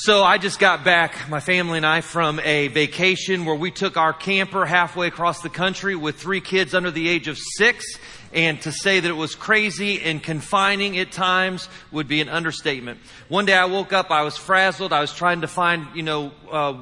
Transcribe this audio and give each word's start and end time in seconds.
So 0.00 0.22
I 0.22 0.38
just 0.38 0.60
got 0.60 0.84
back, 0.84 1.28
my 1.28 1.40
family 1.40 1.78
and 1.78 1.84
I, 1.84 2.02
from 2.02 2.38
a 2.44 2.68
vacation 2.68 3.44
where 3.44 3.56
we 3.56 3.72
took 3.72 3.96
our 3.96 4.12
camper 4.12 4.64
halfway 4.64 5.08
across 5.08 5.42
the 5.42 5.48
country 5.48 5.96
with 5.96 6.14
three 6.14 6.40
kids 6.40 6.72
under 6.72 6.92
the 6.92 7.08
age 7.08 7.26
of 7.26 7.36
six. 7.36 7.84
And 8.32 8.62
to 8.62 8.70
say 8.70 9.00
that 9.00 9.08
it 9.08 9.16
was 9.16 9.34
crazy 9.34 10.00
and 10.00 10.22
confining 10.22 10.96
at 10.98 11.10
times 11.10 11.68
would 11.90 12.06
be 12.06 12.20
an 12.20 12.28
understatement. 12.28 13.00
One 13.26 13.44
day 13.44 13.54
I 13.54 13.64
woke 13.64 13.92
up, 13.92 14.12
I 14.12 14.22
was 14.22 14.36
frazzled. 14.36 14.92
I 14.92 15.00
was 15.00 15.12
trying 15.12 15.40
to 15.40 15.48
find, 15.48 15.88
you 15.96 16.04
know, 16.04 16.30
uh, 16.48 16.74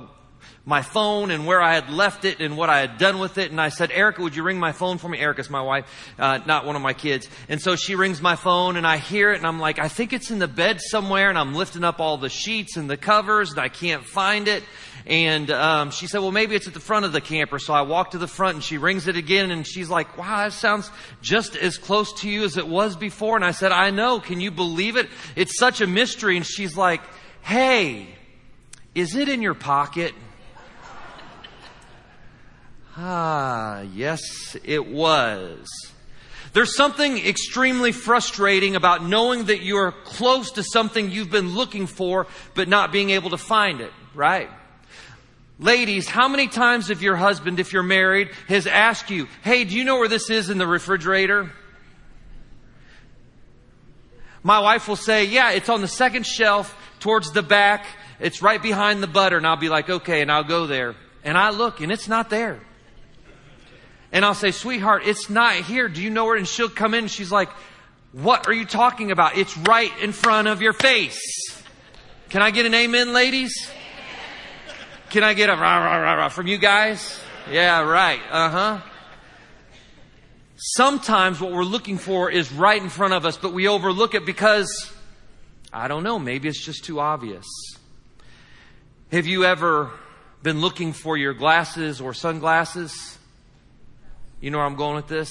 my 0.69 0.83
phone 0.83 1.31
and 1.31 1.47
where 1.47 1.63
I 1.63 1.75
had 1.75 1.91
left 1.91 2.25
it 2.25 2.41
and 2.41 2.57
what 2.57 2.69
I 2.69 2.81
had 2.81 2.99
done 2.99 3.21
with 3.21 3.39
it. 3.39 3.53
And 3.53 3.61
I 3.61 3.69
said, 3.69 3.93
Erica, 3.93 4.21
would 4.21 4.35
you 4.35 4.43
ring 4.43 4.59
my 4.59 4.73
phone 4.73 4.99
for 4.99 5.09
me? 5.09 5.17
Erica's 5.17 5.49
my 5.49 5.63
wife, 5.63 5.87
uh, 6.19 6.41
not 6.45 6.67
one 6.67 6.75
of 6.75 6.83
my 6.83 6.93
kids. 6.93 7.29
And 7.49 7.63
so 7.63 7.77
she 7.77 7.95
rings 7.95 8.21
my 8.21 8.35
phone 8.35 8.77
and 8.77 8.85
I 8.85 8.97
hear 8.97 9.31
it 9.31 9.37
and 9.37 9.47
I'm 9.47 9.61
like, 9.61 9.79
I 9.79 9.87
think 9.87 10.13
it's 10.13 10.33
in 10.33 10.41
the 10.41 10.49
bed 10.49 10.81
somewhere. 10.81 11.29
And 11.29 11.39
I'm 11.39 11.55
lifting 11.55 11.85
up 11.85 12.01
all 12.01 12.19
the 12.19 12.29
sheets 12.29 12.77
and 12.77 12.91
the 12.91 12.97
covers 12.97 13.53
and 13.53 13.61
I 13.61 13.69
can't 13.69 14.05
find 14.05 14.49
it. 14.49 14.65
And 15.07 15.53
um, 15.53 15.93
she 15.93 16.09
said, 16.09 16.19
well, 16.19 16.33
maybe 16.33 16.57
it's 16.57 16.67
at 16.67 16.75
the 16.75 16.81
front 16.81 17.05
of 17.05 17.13
the 17.13 17.21
camper. 17.21 17.61
So 17.61 17.73
I 17.73 17.83
walk 17.83 18.11
to 18.11 18.19
the 18.19 18.27
front 18.27 18.57
and 18.57 18.65
she 18.65 18.77
rings 18.77 19.07
it 19.07 19.17
again 19.17 19.53
and 19.53 19.65
she's 19.65 19.89
like, 19.89 20.19
wow, 20.19 20.39
that 20.39 20.53
sounds 20.53 20.91
just 21.23 21.55
as 21.55 21.79
close 21.79 22.13
to 22.23 22.29
you 22.29 22.43
as 22.43 22.57
it 22.57 22.67
was 22.67 22.97
before. 22.97 23.37
And 23.37 23.45
I 23.45 23.53
said, 23.53 23.71
I 23.71 23.91
know. 23.91 24.19
Can 24.19 24.41
you 24.41 24.51
believe 24.51 24.97
it? 24.97 25.09
It's 25.37 25.57
such 25.61 25.81
a 25.81 25.87
mystery. 25.87 26.37
And 26.37 26.45
she's 26.45 26.77
like, 26.77 27.03
hey, 27.43 28.09
is 28.97 29.15
it 29.15 29.29
in 29.29 29.43
your 29.43 29.55
pocket? 29.55 30.13
Ah, 32.97 33.83
yes, 33.83 34.57
it 34.65 34.87
was. 34.87 35.69
There's 36.55 36.75
something 36.75 37.19
extremely 37.19 37.93
frustrating 37.93 38.77
about 38.77 39.05
knowing 39.05 39.45
that 39.47 39.61
you're 39.61 39.93
close 39.93 40.53
to 40.53 40.63
something 40.63 41.11
you've 41.11 41.31
been 41.31 41.55
looking 41.55 41.87
for, 41.87 42.27
but 42.55 42.69
not 42.69 42.93
being 42.93 43.11
able 43.11 43.31
to 43.31 43.37
find 43.37 43.83
it, 43.83 43.93
right? 44.15 44.49
Ladies, 45.59 46.09
how 46.09 46.29
many 46.29 46.49
times 46.49 46.89
have 46.89 47.03
your 47.03 47.17
husband, 47.17 47.61
if 47.61 47.75
you're 47.75 47.83
married, 47.83 48.31
has 48.49 48.67
asked 48.67 49.11
you, 49.11 49.29
hey, 49.43 49.65
do 49.65 49.77
you 49.77 49.85
know 49.85 49.99
where 49.99 50.09
this 50.09 50.31
is 50.31 50.49
in 50.49 50.57
the 50.57 50.67
refrigerator? 50.67 51.51
My 54.43 54.61
wife 54.61 54.89
will 54.89 54.97
say, 54.97 55.25
yeah, 55.25 55.51
it's 55.51 55.69
on 55.69 55.81
the 55.83 55.89
second 55.89 56.25
shelf 56.25 56.75
towards 57.01 57.33
the 57.33 57.43
back. 57.43 57.85
It's 58.21 58.41
right 58.41 58.63
behind 58.63 59.03
the 59.03 59.07
butter. 59.07 59.37
And 59.37 59.47
I'll 59.47 59.57
be 59.57 59.69
like, 59.69 59.91
okay, 59.91 60.23
and 60.23 60.33
I'll 60.33 60.45
go 60.45 60.67
there. 60.67 60.95
And 61.25 61.37
I 61.37 61.51
look 61.51 61.81
and 61.81 61.91
it's 61.91 62.09
not 62.09 62.31
there. 62.31 62.61
And 64.17 64.25
I'll 64.25 64.33
say, 64.33 64.51
sweetheart, 64.51 65.03
it's 65.05 65.29
not 65.29 65.57
here. 65.57 65.91
Do 65.91 66.01
you 66.03 66.09
know 66.09 66.25
where? 66.25 66.37
And 66.37 66.49
she'll 66.49 66.71
come 66.71 66.95
in 66.95 67.01
and 67.01 67.11
she's 67.11 67.31
like, 67.31 67.51
what 68.13 68.49
are 68.49 68.53
you 68.55 68.65
talking 68.65 69.11
about? 69.11 69.37
It's 69.37 69.55
right 69.59 69.93
in 70.01 70.13
front 70.13 70.49
of 70.49 70.63
your 70.63 70.73
face. 70.73 71.21
Can 72.31 72.41
I 72.41 72.51
get 72.51 72.65
an 72.65 72.73
amen, 72.73 73.13
ladies? 73.13 73.71
Can 75.11 75.23
I 75.23 75.35
get 75.35 75.51
a 75.51 75.53
rah, 75.53 75.85
rah, 75.85 75.97
rah, 75.99 76.15
rah 76.15 76.29
from 76.31 76.47
you 76.47 76.57
guys? 76.57 77.21
Yeah, 77.53 77.83
right. 77.83 78.21
Uh 78.31 78.49
huh. 78.49 78.81
Sometimes 80.57 81.39
what 81.39 81.53
we're 81.53 81.63
looking 81.63 81.99
for 81.99 82.31
is 82.31 82.51
right 82.51 82.83
in 82.83 82.89
front 82.89 83.13
of 83.13 83.27
us, 83.27 83.37
but 83.37 83.53
we 83.53 83.69
overlook 83.69 84.15
it 84.15 84.25
because, 84.25 84.95
I 85.75 85.89
don't 85.89 86.05
know, 86.05 86.19
maybe 86.19 86.49
it's 86.49 86.65
just 86.65 86.87
too 86.87 87.01
obvious. 87.01 87.45
Have 89.13 89.27
you 89.27 89.45
ever 89.45 89.91
been 90.43 90.63
looking 90.63 90.95
for 90.95 91.19
your 91.19 91.35
glasses 91.35 92.01
or 92.01 92.15
sunglasses? 92.15 93.16
You 94.41 94.51
know 94.51 94.59
where 94.59 94.67
I'm 94.67 94.77
going 94.77 94.97
with 94.97 95.09
this? 95.09 95.31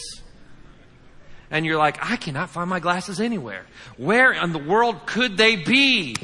And 1.52 1.66
you're 1.66 1.78
like, 1.78 1.98
I 2.02 2.16
cannot 2.16 2.50
find 2.50 2.70
my 2.70 2.80
glasses 2.80 3.22
anywhere. 3.22 3.66
Where 3.98 4.34
in 4.34 4.52
the 4.52 4.60
world 4.60 5.06
could 5.06 5.38
they 5.38 5.56
be? 5.56 6.16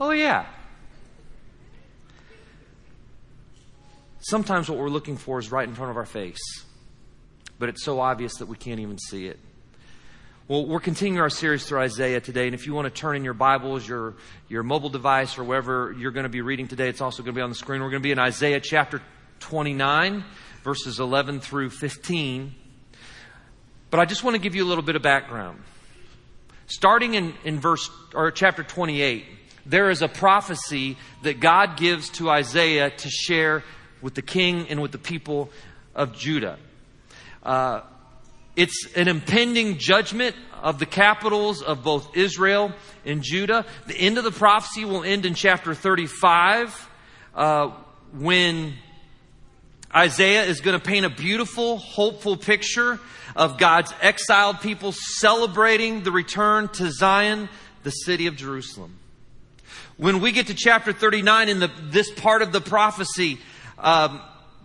Oh, 0.00 0.12
yeah. 0.12 0.46
Sometimes 4.20 4.68
what 4.68 4.78
we're 4.78 4.88
looking 4.88 5.16
for 5.16 5.38
is 5.38 5.50
right 5.50 5.66
in 5.66 5.74
front 5.74 5.90
of 5.90 5.96
our 5.96 6.06
face, 6.06 6.38
but 7.58 7.68
it's 7.68 7.82
so 7.82 8.00
obvious 8.00 8.36
that 8.36 8.46
we 8.46 8.56
can't 8.56 8.80
even 8.80 8.98
see 8.98 9.26
it. 9.26 9.38
Well, 10.46 10.66
we're 10.66 10.80
continuing 10.80 11.20
our 11.20 11.30
series 11.30 11.64
through 11.64 11.80
Isaiah 11.80 12.20
today, 12.20 12.46
and 12.46 12.54
if 12.54 12.66
you 12.66 12.74
want 12.74 12.86
to 12.86 12.90
turn 12.90 13.16
in 13.16 13.24
your 13.24 13.34
Bibles, 13.34 13.88
your, 13.88 14.14
your 14.48 14.62
mobile 14.62 14.88
device, 14.88 15.38
or 15.38 15.44
wherever 15.44 15.94
you're 15.96 16.10
going 16.10 16.24
to 16.24 16.30
be 16.30 16.40
reading 16.40 16.68
today, 16.68 16.88
it's 16.88 17.00
also 17.00 17.22
going 17.22 17.34
to 17.34 17.38
be 17.38 17.42
on 17.42 17.50
the 17.50 17.56
screen. 17.56 17.80
We're 17.80 17.90
going 17.90 18.02
to 18.02 18.06
be 18.06 18.12
in 18.12 18.18
Isaiah 18.18 18.60
chapter 18.60 19.00
29 19.40 20.24
verses 20.62 21.00
11 21.00 21.40
through 21.40 21.70
15. 21.70 22.54
But 23.90 24.00
I 24.00 24.04
just 24.04 24.22
want 24.22 24.36
to 24.36 24.40
give 24.40 24.54
you 24.54 24.64
a 24.64 24.68
little 24.68 24.84
bit 24.84 24.96
of 24.96 25.02
background. 25.02 25.62
Starting 26.66 27.14
in, 27.14 27.34
in 27.44 27.58
verse 27.58 27.90
or 28.14 28.30
chapter 28.30 28.62
28, 28.62 29.24
there 29.66 29.90
is 29.90 30.02
a 30.02 30.08
prophecy 30.08 30.96
that 31.22 31.40
God 31.40 31.76
gives 31.76 32.10
to 32.10 32.30
Isaiah 32.30 32.90
to 32.90 33.10
share 33.10 33.64
with 34.00 34.14
the 34.14 34.22
king 34.22 34.66
and 34.68 34.80
with 34.80 34.92
the 34.92 34.98
people 34.98 35.50
of 35.94 36.16
Judah. 36.16 36.58
Uh, 37.42 37.82
it's 38.56 38.86
an 38.94 39.08
impending 39.08 39.78
judgment 39.78 40.36
of 40.62 40.78
the 40.78 40.86
capitals 40.86 41.62
of 41.62 41.82
both 41.82 42.16
Israel 42.16 42.72
and 43.04 43.22
Judah. 43.22 43.64
The 43.86 43.96
end 43.96 44.18
of 44.18 44.24
the 44.24 44.30
prophecy 44.30 44.84
will 44.84 45.02
end 45.02 45.24
in 45.24 45.34
chapter 45.34 45.74
35 45.74 46.88
uh, 47.34 47.70
when 48.12 48.74
Isaiah 49.94 50.44
is 50.44 50.60
going 50.60 50.78
to 50.78 50.84
paint 50.84 51.04
a 51.04 51.10
beautiful, 51.10 51.76
hopeful 51.78 52.36
picture 52.36 53.00
of 53.34 53.58
God's 53.58 53.92
exiled 54.00 54.60
people 54.60 54.92
celebrating 54.92 56.02
the 56.02 56.12
return 56.12 56.68
to 56.68 56.92
Zion, 56.92 57.48
the 57.82 57.90
city 57.90 58.26
of 58.26 58.36
Jerusalem. 58.36 58.98
When 59.96 60.20
we 60.20 60.32
get 60.32 60.46
to 60.46 60.54
chapter 60.54 60.92
39 60.92 61.48
in 61.48 61.58
the, 61.58 61.70
this 61.82 62.10
part 62.10 62.42
of 62.42 62.52
the 62.52 62.60
prophecy, 62.60 63.38
um, 63.78 64.20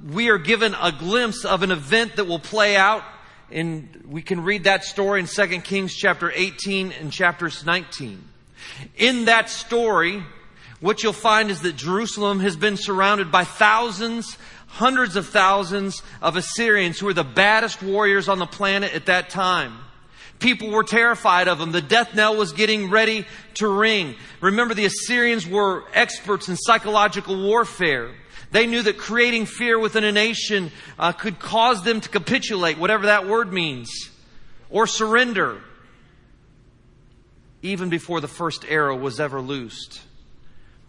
we 0.07 0.29
are 0.29 0.37
given 0.37 0.75
a 0.79 0.91
glimpse 0.91 1.43
of 1.43 1.63
an 1.63 1.71
event 1.71 2.17
that 2.17 2.25
will 2.25 2.39
play 2.39 2.75
out 2.75 3.03
and 3.51 4.03
we 4.07 4.21
can 4.21 4.43
read 4.43 4.63
that 4.63 4.83
story 4.83 5.19
in 5.19 5.27
2 5.27 5.47
Kings 5.61 5.93
chapter 5.95 6.31
18 6.31 6.91
and 6.93 7.11
chapters 7.11 7.65
19. 7.65 8.23
In 8.97 9.25
that 9.25 9.49
story, 9.49 10.23
what 10.79 11.03
you'll 11.03 11.13
find 11.13 11.51
is 11.51 11.61
that 11.61 11.75
Jerusalem 11.75 12.39
has 12.39 12.55
been 12.55 12.77
surrounded 12.77 13.31
by 13.31 13.43
thousands 13.43 14.37
hundreds 14.75 15.15
of 15.15 15.25
thousands 15.27 16.03
of 16.21 16.35
Assyrians 16.35 16.99
who 16.99 17.05
were 17.05 17.13
the 17.13 17.23
baddest 17.23 17.81
warriors 17.81 18.27
on 18.27 18.39
the 18.39 18.45
planet 18.45 18.93
at 18.93 19.05
that 19.05 19.29
time. 19.29 19.77
People 20.39 20.69
were 20.69 20.83
terrified 20.83 21.47
of 21.47 21.59
them. 21.59 21.71
The 21.71 21.81
death 21.81 22.13
knell 22.13 22.35
was 22.35 22.51
getting 22.51 22.89
ready 22.89 23.25
to 23.55 23.69
ring. 23.69 24.15
Remember, 24.41 24.73
the 24.73 24.83
Assyrians 24.83 25.47
were 25.47 25.85
experts 25.93 26.49
in 26.49 26.57
psychological 26.57 27.41
warfare. 27.41 28.11
They 28.51 28.67
knew 28.67 28.81
that 28.81 28.97
creating 28.97 29.45
fear 29.45 29.79
within 29.79 30.03
a 30.03 30.11
nation 30.11 30.71
uh, 30.99 31.13
could 31.13 31.39
cause 31.39 31.83
them 31.83 32.01
to 32.01 32.09
capitulate, 32.09 32.77
whatever 32.77 33.05
that 33.05 33.27
word 33.27 33.53
means, 33.53 33.89
or 34.69 34.87
surrender, 34.87 35.61
even 37.61 37.89
before 37.89 38.19
the 38.19 38.27
first 38.27 38.65
arrow 38.67 38.97
was 38.97 39.21
ever 39.21 39.39
loosed. 39.39 40.01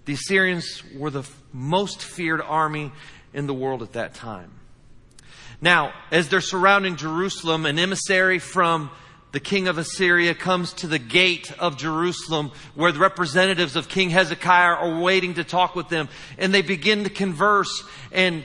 The 0.06 0.14
Assyrians 0.14 0.82
were 0.97 1.10
the 1.10 1.24
most 1.53 2.03
feared 2.03 2.41
army 2.41 2.92
in 3.36 3.47
the 3.47 3.54
world 3.54 3.82
at 3.82 3.92
that 3.92 4.14
time. 4.14 4.50
Now, 5.60 5.92
as 6.10 6.28
they're 6.28 6.41
surrounding 6.41 6.97
Jerusalem, 6.97 7.66
an 7.66 7.78
emissary 7.78 8.38
from 8.38 8.91
the 9.32 9.41
king 9.41 9.69
of 9.69 9.76
Assyria 9.76 10.34
comes 10.34 10.72
to 10.74 10.86
the 10.86 10.98
gate 10.98 11.52
of 11.58 11.76
Jerusalem 11.76 12.50
where 12.74 12.92
the 12.92 12.98
representatives 12.98 13.76
of 13.76 13.88
King 13.88 14.08
Hezekiah 14.08 14.76
are 14.76 15.00
waiting 15.00 15.34
to 15.34 15.44
talk 15.44 15.76
with 15.76 15.91
them. 15.91 16.08
And 16.38 16.52
they 16.54 16.62
begin 16.62 17.04
to 17.04 17.10
converse. 17.10 17.84
And 18.10 18.42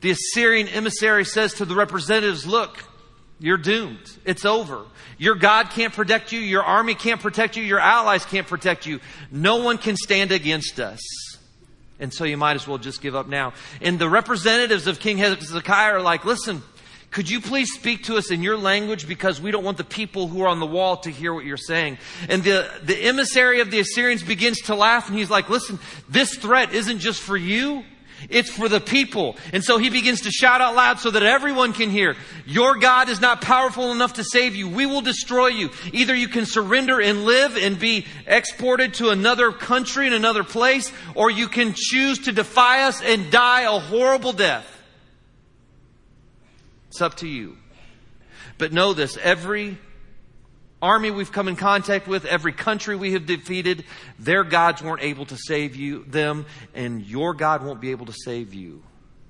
the 0.00 0.10
Assyrian 0.10 0.66
emissary 0.66 1.24
says 1.24 1.54
to 1.54 1.64
the 1.64 1.76
representatives, 1.76 2.44
Look, 2.44 2.84
you're 3.38 3.58
doomed. 3.58 4.10
It's 4.24 4.44
over. 4.44 4.86
Your 5.18 5.36
God 5.36 5.70
can't 5.70 5.92
protect 5.92 6.32
you. 6.32 6.40
Your 6.40 6.64
army 6.64 6.96
can't 6.96 7.20
protect 7.20 7.56
you. 7.56 7.62
Your 7.62 7.78
allies 7.78 8.24
can't 8.24 8.48
protect 8.48 8.86
you. 8.86 8.98
No 9.30 9.62
one 9.62 9.78
can 9.78 9.94
stand 9.96 10.32
against 10.32 10.80
us. 10.80 11.00
And 12.02 12.12
so 12.12 12.24
you 12.24 12.36
might 12.36 12.56
as 12.56 12.66
well 12.66 12.78
just 12.78 13.00
give 13.00 13.14
up 13.14 13.28
now. 13.28 13.52
And 13.80 13.96
the 13.96 14.08
representatives 14.08 14.88
of 14.88 14.98
King 14.98 15.18
Hezekiah 15.18 15.94
are 15.94 16.02
like, 16.02 16.24
listen, 16.24 16.62
could 17.12 17.30
you 17.30 17.40
please 17.40 17.72
speak 17.72 18.04
to 18.04 18.16
us 18.16 18.32
in 18.32 18.42
your 18.42 18.56
language 18.56 19.06
because 19.06 19.40
we 19.40 19.52
don't 19.52 19.62
want 19.62 19.76
the 19.76 19.84
people 19.84 20.26
who 20.26 20.42
are 20.42 20.48
on 20.48 20.58
the 20.58 20.66
wall 20.66 20.96
to 20.96 21.10
hear 21.10 21.32
what 21.32 21.44
you're 21.44 21.56
saying. 21.56 21.98
And 22.28 22.42
the, 22.42 22.68
the 22.82 22.96
emissary 22.96 23.60
of 23.60 23.70
the 23.70 23.78
Assyrians 23.78 24.24
begins 24.24 24.62
to 24.62 24.74
laugh 24.74 25.08
and 25.08 25.16
he's 25.16 25.30
like, 25.30 25.48
listen, 25.48 25.78
this 26.08 26.34
threat 26.34 26.74
isn't 26.74 26.98
just 26.98 27.20
for 27.20 27.36
you. 27.36 27.84
It's 28.28 28.50
for 28.50 28.68
the 28.68 28.80
people. 28.80 29.36
And 29.52 29.64
so 29.64 29.78
he 29.78 29.90
begins 29.90 30.22
to 30.22 30.30
shout 30.30 30.60
out 30.60 30.74
loud 30.74 31.00
so 31.00 31.10
that 31.10 31.22
everyone 31.22 31.72
can 31.72 31.90
hear. 31.90 32.16
Your 32.46 32.76
God 32.76 33.08
is 33.08 33.20
not 33.20 33.40
powerful 33.40 33.92
enough 33.92 34.14
to 34.14 34.24
save 34.24 34.54
you. 34.54 34.68
We 34.68 34.86
will 34.86 35.00
destroy 35.00 35.48
you. 35.48 35.70
Either 35.92 36.14
you 36.14 36.28
can 36.28 36.46
surrender 36.46 37.00
and 37.00 37.24
live 37.24 37.56
and 37.56 37.78
be 37.78 38.06
exported 38.26 38.94
to 38.94 39.10
another 39.10 39.52
country 39.52 40.06
in 40.06 40.12
another 40.12 40.44
place, 40.44 40.92
or 41.14 41.30
you 41.30 41.48
can 41.48 41.74
choose 41.76 42.20
to 42.20 42.32
defy 42.32 42.82
us 42.82 43.02
and 43.02 43.30
die 43.30 43.62
a 43.62 43.78
horrible 43.78 44.32
death. 44.32 44.68
It's 46.88 47.00
up 47.00 47.16
to 47.16 47.28
you. 47.28 47.56
But 48.58 48.72
know 48.72 48.92
this, 48.92 49.16
every 49.16 49.78
army 50.82 51.12
we've 51.12 51.32
come 51.32 51.46
in 51.46 51.56
contact 51.56 52.08
with, 52.08 52.26
every 52.26 52.52
country 52.52 52.96
we 52.96 53.12
have 53.12 53.24
defeated, 53.24 53.84
their 54.18 54.42
gods 54.42 54.82
weren't 54.82 55.02
able 55.02 55.24
to 55.26 55.36
save 55.36 55.76
you, 55.76 56.04
them, 56.04 56.44
and 56.74 57.06
your 57.06 57.32
God 57.32 57.64
won't 57.64 57.80
be 57.80 57.92
able 57.92 58.06
to 58.06 58.12
save 58.12 58.52
you. 58.52 58.82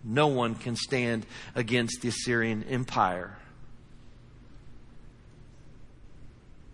No 0.03 0.29
one 0.29 0.55
can 0.55 0.75
stand 0.75 1.27
against 1.55 2.01
the 2.01 2.09
Assyrian 2.09 2.65
Empire. 2.65 3.37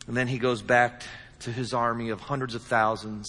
And 0.06 0.16
then 0.16 0.28
he 0.28 0.38
goes 0.38 0.62
back 0.62 1.02
to 1.40 1.52
his 1.52 1.74
army 1.74 2.08
of 2.08 2.20
hundreds 2.20 2.54
of 2.54 2.62
thousands, 2.62 3.28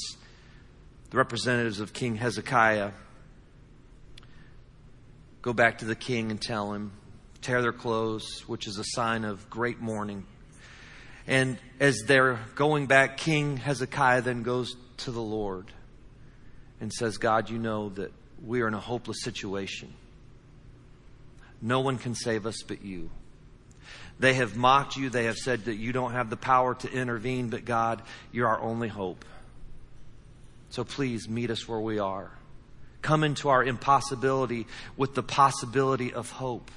the 1.09 1.17
representatives 1.17 1.79
of 1.79 1.91
King 1.91 2.15
Hezekiah. 2.15 2.91
Go 5.41 5.51
back 5.51 5.79
to 5.79 5.85
the 5.85 5.95
king 5.95 6.31
and 6.31 6.41
tell 6.41 6.73
him, 6.73 6.91
tear 7.41 7.61
their 7.61 7.73
clothes, 7.73 8.43
which 8.47 8.67
is 8.67 8.77
a 8.77 8.83
sign 8.83 9.25
of 9.25 9.49
great 9.49 9.79
mourning. 9.79 10.25
And 11.29 11.59
as 11.79 12.05
they're 12.07 12.39
going 12.55 12.87
back, 12.87 13.17
King 13.17 13.57
Hezekiah 13.57 14.23
then 14.23 14.41
goes 14.41 14.75
to 14.97 15.11
the 15.11 15.21
Lord 15.21 15.67
and 16.81 16.91
says, 16.91 17.19
God, 17.19 17.51
you 17.51 17.59
know 17.59 17.89
that 17.89 18.11
we 18.43 18.61
are 18.61 18.67
in 18.67 18.73
a 18.73 18.79
hopeless 18.79 19.21
situation. 19.21 19.93
No 21.61 21.81
one 21.81 21.99
can 21.99 22.15
save 22.15 22.47
us 22.47 22.63
but 22.67 22.83
you. 22.83 23.11
They 24.17 24.33
have 24.33 24.57
mocked 24.57 24.97
you. 24.97 25.11
They 25.11 25.25
have 25.25 25.37
said 25.37 25.65
that 25.65 25.75
you 25.75 25.91
don't 25.91 26.13
have 26.13 26.31
the 26.31 26.35
power 26.35 26.73
to 26.73 26.91
intervene, 26.91 27.49
but 27.49 27.63
God, 27.63 28.01
you're 28.31 28.47
our 28.47 28.59
only 28.59 28.87
hope. 28.87 29.23
So 30.71 30.83
please 30.83 31.29
meet 31.29 31.51
us 31.51 31.67
where 31.67 31.79
we 31.79 31.99
are. 31.99 32.31
Come 33.03 33.23
into 33.23 33.49
our 33.49 33.63
impossibility 33.63 34.65
with 34.97 35.13
the 35.13 35.23
possibility 35.23 36.11
of 36.11 36.31
hope. 36.31 36.71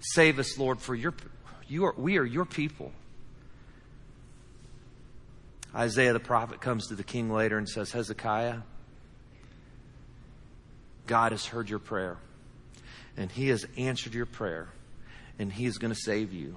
Save 0.00 0.38
us, 0.38 0.56
Lord, 0.56 0.80
for 0.80 0.94
your, 0.94 1.12
you 1.68 1.84
are, 1.84 1.94
we 1.98 2.16
are 2.16 2.24
your 2.24 2.46
people. 2.46 2.92
Isaiah 5.74 6.12
the 6.12 6.20
prophet 6.20 6.60
comes 6.60 6.88
to 6.88 6.94
the 6.94 7.04
king 7.04 7.30
later 7.30 7.56
and 7.56 7.66
says, 7.68 7.92
Hezekiah, 7.92 8.58
God 11.06 11.32
has 11.32 11.46
heard 11.46 11.70
your 11.70 11.78
prayer, 11.78 12.18
and 13.16 13.30
he 13.30 13.48
has 13.48 13.66
answered 13.76 14.14
your 14.14 14.26
prayer, 14.26 14.68
and 15.38 15.52
he 15.52 15.66
is 15.66 15.78
going 15.78 15.92
to 15.92 16.00
save 16.00 16.32
you. 16.32 16.56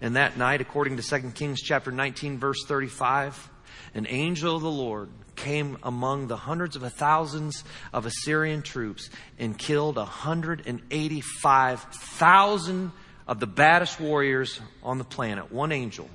And 0.00 0.16
that 0.16 0.36
night, 0.36 0.60
according 0.60 0.98
to 0.98 1.02
2 1.02 1.30
Kings 1.30 1.62
chapter 1.62 1.90
19, 1.90 2.38
verse 2.38 2.64
35, 2.66 3.50
an 3.94 4.06
angel 4.08 4.56
of 4.56 4.62
the 4.62 4.70
Lord 4.70 5.08
came 5.36 5.78
among 5.82 6.28
the 6.28 6.36
hundreds 6.36 6.76
of 6.76 6.92
thousands 6.92 7.64
of 7.92 8.06
Assyrian 8.06 8.62
troops 8.62 9.10
and 9.38 9.56
killed 9.56 9.96
185,000 9.96 12.92
of 13.28 13.40
the 13.40 13.46
baddest 13.46 14.00
warriors 14.00 14.60
on 14.82 14.98
the 14.98 15.04
planet. 15.04 15.52
One 15.52 15.70
angel. 15.72 16.10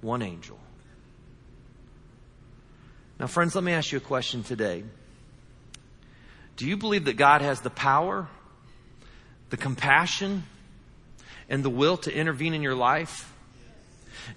One 0.00 0.22
angel. 0.22 0.58
Now, 3.18 3.26
friends, 3.26 3.54
let 3.54 3.64
me 3.64 3.72
ask 3.72 3.90
you 3.90 3.98
a 3.98 4.00
question 4.00 4.44
today. 4.44 4.84
Do 6.56 6.66
you 6.66 6.76
believe 6.76 7.06
that 7.06 7.16
God 7.16 7.42
has 7.42 7.60
the 7.60 7.70
power, 7.70 8.28
the 9.50 9.56
compassion, 9.56 10.44
and 11.48 11.64
the 11.64 11.70
will 11.70 11.96
to 11.98 12.12
intervene 12.12 12.54
in 12.54 12.62
your 12.62 12.74
life? 12.74 13.32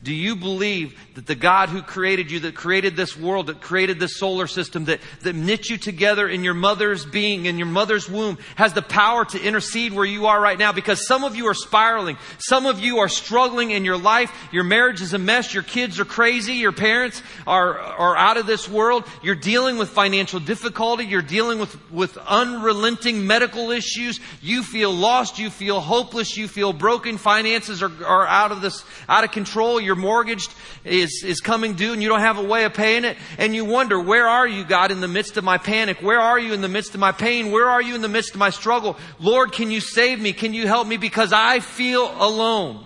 Do 0.04 0.13
you 0.13 0.36
believe 0.36 1.00
that 1.16 1.28
the 1.28 1.36
God 1.36 1.69
who 1.69 1.81
created 1.81 2.31
you, 2.31 2.42
that 2.42 2.56
created 2.56 2.95
this 2.95 3.18
world, 3.18 3.48
that 3.48 3.62
created 3.62 4.00
this 4.00 4.18
solar 4.18 4.48
system, 4.48 4.86
that, 4.86 5.00
that 5.22 5.36
knit 5.36 5.69
you 5.69 5.78
together 5.78 6.28
in 6.28 6.44
your 6.44 6.54
mother's 6.54 7.06
being, 7.06 7.45
in 7.45 7.57
your 7.57 7.68
mother's 7.68 8.10
womb, 8.10 8.38
has 8.56 8.74
the 8.74 8.81
power 8.81 9.25
to 9.25 9.42
intercede 9.42 9.94
where 9.94 10.06
you 10.06 10.25
are 10.25 10.42
right 10.42 10.57
now? 10.57 10.72
Because 10.72 11.06
some 11.07 11.24
of 11.24 11.36
you 11.36 11.48
are 11.48 11.54
spiraling. 11.54 12.18
Some 12.39 12.66
of 12.66 12.80
you 12.80 13.00
are 13.00 13.10
struggling 13.10 13.72
in 13.72 13.86
your 13.86 13.98
life. 13.98 14.31
Your 14.51 14.63
marriage 14.63 15.01
is 15.01 15.13
a 15.13 15.19
mess. 15.19 15.54
Your 15.54 15.63
kids 15.63 16.00
are 16.00 16.06
crazy. 16.06 16.54
Your 16.54 16.72
parents 16.72 17.22
are, 17.45 17.78
are 17.78 18.18
out 18.18 18.38
of 18.38 18.48
this 18.48 18.68
world. 18.68 19.06
You're 19.22 19.36
dealing 19.36 19.78
with 19.78 19.89
financial 19.89 20.39
difficulty. 20.39 21.06
You're 21.06 21.22
dealing 21.22 21.60
with, 21.60 21.92
with 21.92 22.18
unrelenting 22.18 23.25
medical 23.28 23.72
issues. 23.72 24.19
You 24.42 24.63
feel 24.63 24.92
lost. 24.92 25.39
You 25.39 25.50
feel 25.50 25.80
hopeless. 25.80 26.38
You 26.38 26.48
feel 26.48 26.74
broken. 26.74 27.18
Finances 27.18 27.83
are, 27.83 27.92
are 28.06 28.28
out 28.28 28.51
of 28.51 28.62
this, 28.62 28.83
out 29.07 29.24
of 29.24 29.31
control 29.31 29.70
your 29.79 29.95
mortgage 29.95 30.47
is, 30.83 31.23
is 31.25 31.39
coming 31.39 31.75
due 31.75 31.94
and 31.94 32.01
you 32.01 32.09
don't 32.09 32.21
have 32.21 32.38
a 32.38 32.44
way 32.44 32.65
of 32.65 32.73
paying 32.73 33.06
it. 33.06 33.18
And 33.38 33.56
you 33.56 33.65
wonder, 33.65 34.00
where 34.00 34.27
are 34.27 34.47
you, 34.47 34.63
God, 34.63 34.91
in 34.91 35.00
the 35.00 35.07
midst 35.07 35.38
of 35.38 35.44
my 35.44 35.57
panic? 35.57 36.01
Where 36.01 36.19
are 36.19 36.39
you 36.39 36.53
in 36.53 36.62
the 36.62 36.68
midst 36.68 36.94
of 36.94 37.00
my 37.00 37.12
pain? 37.12 37.51
Where 37.51 37.69
are 37.69 37.81
you 37.81 37.95
in 37.95 38.01
the 38.01 38.09
midst 38.09 38.31
of 38.31 38.39
my 38.39 38.50
struggle? 38.50 38.97
Lord, 39.19 39.51
can 39.51 39.71
you 39.71 39.79
save 39.79 40.19
me? 40.19 40.33
Can 40.33 40.53
you 40.53 40.68
help 40.68 40.88
me? 40.88 40.97
Because 40.97 41.31
I 41.33 41.59
feel 41.59 42.13
alone. 42.19 42.85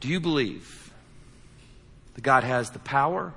Do 0.00 0.08
you 0.08 0.20
believe 0.20 0.92
that 2.14 2.22
God 2.22 2.44
has 2.44 2.70
the 2.70 2.78
power, 2.78 3.34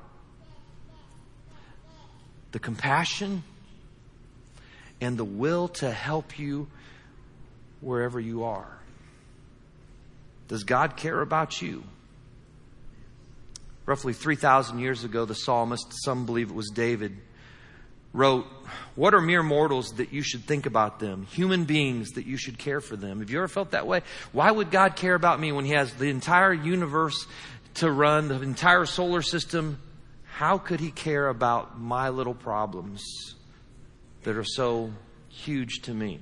the 2.51 2.59
compassion, 2.59 3.43
and 5.01 5.17
the 5.17 5.25
will 5.25 5.67
to 5.67 5.89
help 5.89 6.37
you 6.37 6.67
wherever 7.81 8.19
you 8.19 8.43
are. 8.43 8.77
Does 10.47 10.63
God 10.63 10.97
care 10.97 11.21
about 11.21 11.61
you? 11.61 11.83
Roughly 13.85 14.13
3,000 14.13 14.79
years 14.79 15.03
ago, 15.03 15.25
the 15.25 15.35
psalmist, 15.35 15.87
some 16.03 16.25
believe 16.25 16.49
it 16.49 16.55
was 16.55 16.69
David, 16.69 17.17
wrote, 18.13 18.45
What 18.95 19.13
are 19.13 19.21
mere 19.21 19.43
mortals 19.43 19.93
that 19.93 20.13
you 20.13 20.21
should 20.21 20.43
think 20.43 20.65
about 20.65 20.99
them? 20.99 21.25
Human 21.31 21.65
beings 21.65 22.11
that 22.11 22.25
you 22.25 22.37
should 22.37 22.57
care 22.57 22.81
for 22.81 22.95
them. 22.95 23.19
Have 23.19 23.29
you 23.29 23.37
ever 23.39 23.47
felt 23.47 23.71
that 23.71 23.87
way? 23.87 24.01
Why 24.31 24.51
would 24.51 24.71
God 24.71 24.95
care 24.95 25.15
about 25.15 25.39
me 25.39 25.51
when 25.51 25.65
He 25.65 25.71
has 25.71 25.93
the 25.93 26.09
entire 26.09 26.53
universe 26.53 27.25
to 27.75 27.91
run, 27.91 28.27
the 28.27 28.41
entire 28.41 28.85
solar 28.85 29.21
system? 29.21 29.79
How 30.25 30.57
could 30.57 30.79
He 30.79 30.91
care 30.91 31.27
about 31.27 31.79
my 31.79 32.09
little 32.09 32.35
problems 32.35 33.03
that 34.23 34.35
are 34.35 34.43
so 34.43 34.91
huge 35.29 35.81
to 35.83 35.93
me? 35.93 36.19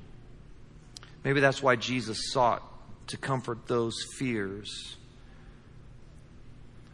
Maybe 1.24 1.40
that's 1.40 1.62
why 1.62 1.76
Jesus 1.76 2.32
sought 2.32 2.64
to 3.08 3.18
comfort 3.18 3.68
those 3.68 3.96
fears. 4.18 4.98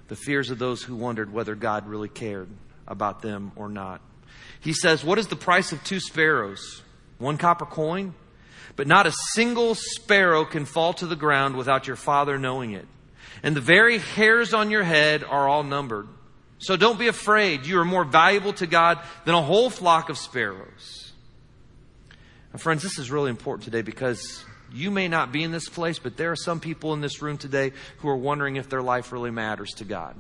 The 0.08 0.16
fears 0.16 0.50
of 0.50 0.60
those 0.60 0.84
who 0.84 0.96
wondered 0.96 1.32
whether 1.32 1.56
God 1.56 1.88
really 1.88 2.10
cared 2.10 2.50
about 2.88 3.22
them 3.22 3.52
or 3.56 3.70
not. 3.70 4.02
He 4.62 4.74
says, 4.74 5.04
What 5.04 5.20
is 5.20 5.28
the 5.28 5.36
price 5.36 5.72
of 5.72 5.84
two 5.84 6.00
sparrows? 6.00 6.82
One 7.18 7.38
copper 7.38 7.66
coin? 7.66 8.14
But 8.76 8.88
not 8.88 9.08
a 9.08 9.14
single 9.34 9.76
sparrow 9.76 10.44
can 10.44 10.66
fall 10.66 10.94
to 10.96 11.06
the 11.06 11.16
ground 11.16 11.56
without 11.56 11.88
your 11.88 11.96
Father 11.96 12.38
knowing 12.38 12.72
it. 12.72 12.86
And 13.42 13.56
the 13.56 13.62
very 13.62 14.00
hairs 14.00 14.54
on 14.54 14.72
your 14.72 14.84
head 14.84 15.24
are 15.24 15.48
all 15.48 15.64
numbered. 15.64 16.08
So 16.58 16.76
don't 16.76 17.00
be 17.00 17.08
afraid. 17.08 17.66
You 17.66 17.80
are 17.80 17.86
more 17.86 18.04
valuable 18.04 18.54
to 18.54 18.68
God 18.68 19.00
than 19.26 19.36
a 19.36 19.42
whole 19.42 19.70
flock 19.70 20.10
of 20.10 20.18
sparrows. 20.18 21.05
And 22.56 22.62
friends, 22.62 22.84
this 22.84 23.00
is 23.00 23.12
really 23.12 23.32
important 23.32 23.66
today 23.66 23.82
because 23.82 24.46
you 24.72 24.90
may 24.90 25.10
not 25.10 25.34
be 25.34 25.44
in 25.44 25.52
this 25.52 25.68
place, 25.68 26.00
but 26.00 26.16
there 26.16 26.32
are 26.32 26.38
some 26.38 26.62
people 26.62 26.94
in 26.94 27.02
this 27.02 27.22
room 27.22 27.38
today 27.38 27.74
who 27.98 28.08
are 28.08 28.16
wondering 28.16 28.56
if 28.56 28.70
their 28.70 28.82
life 28.82 29.12
really 29.12 29.30
matters 29.30 29.72
to 29.72 29.84
God. 29.84 30.16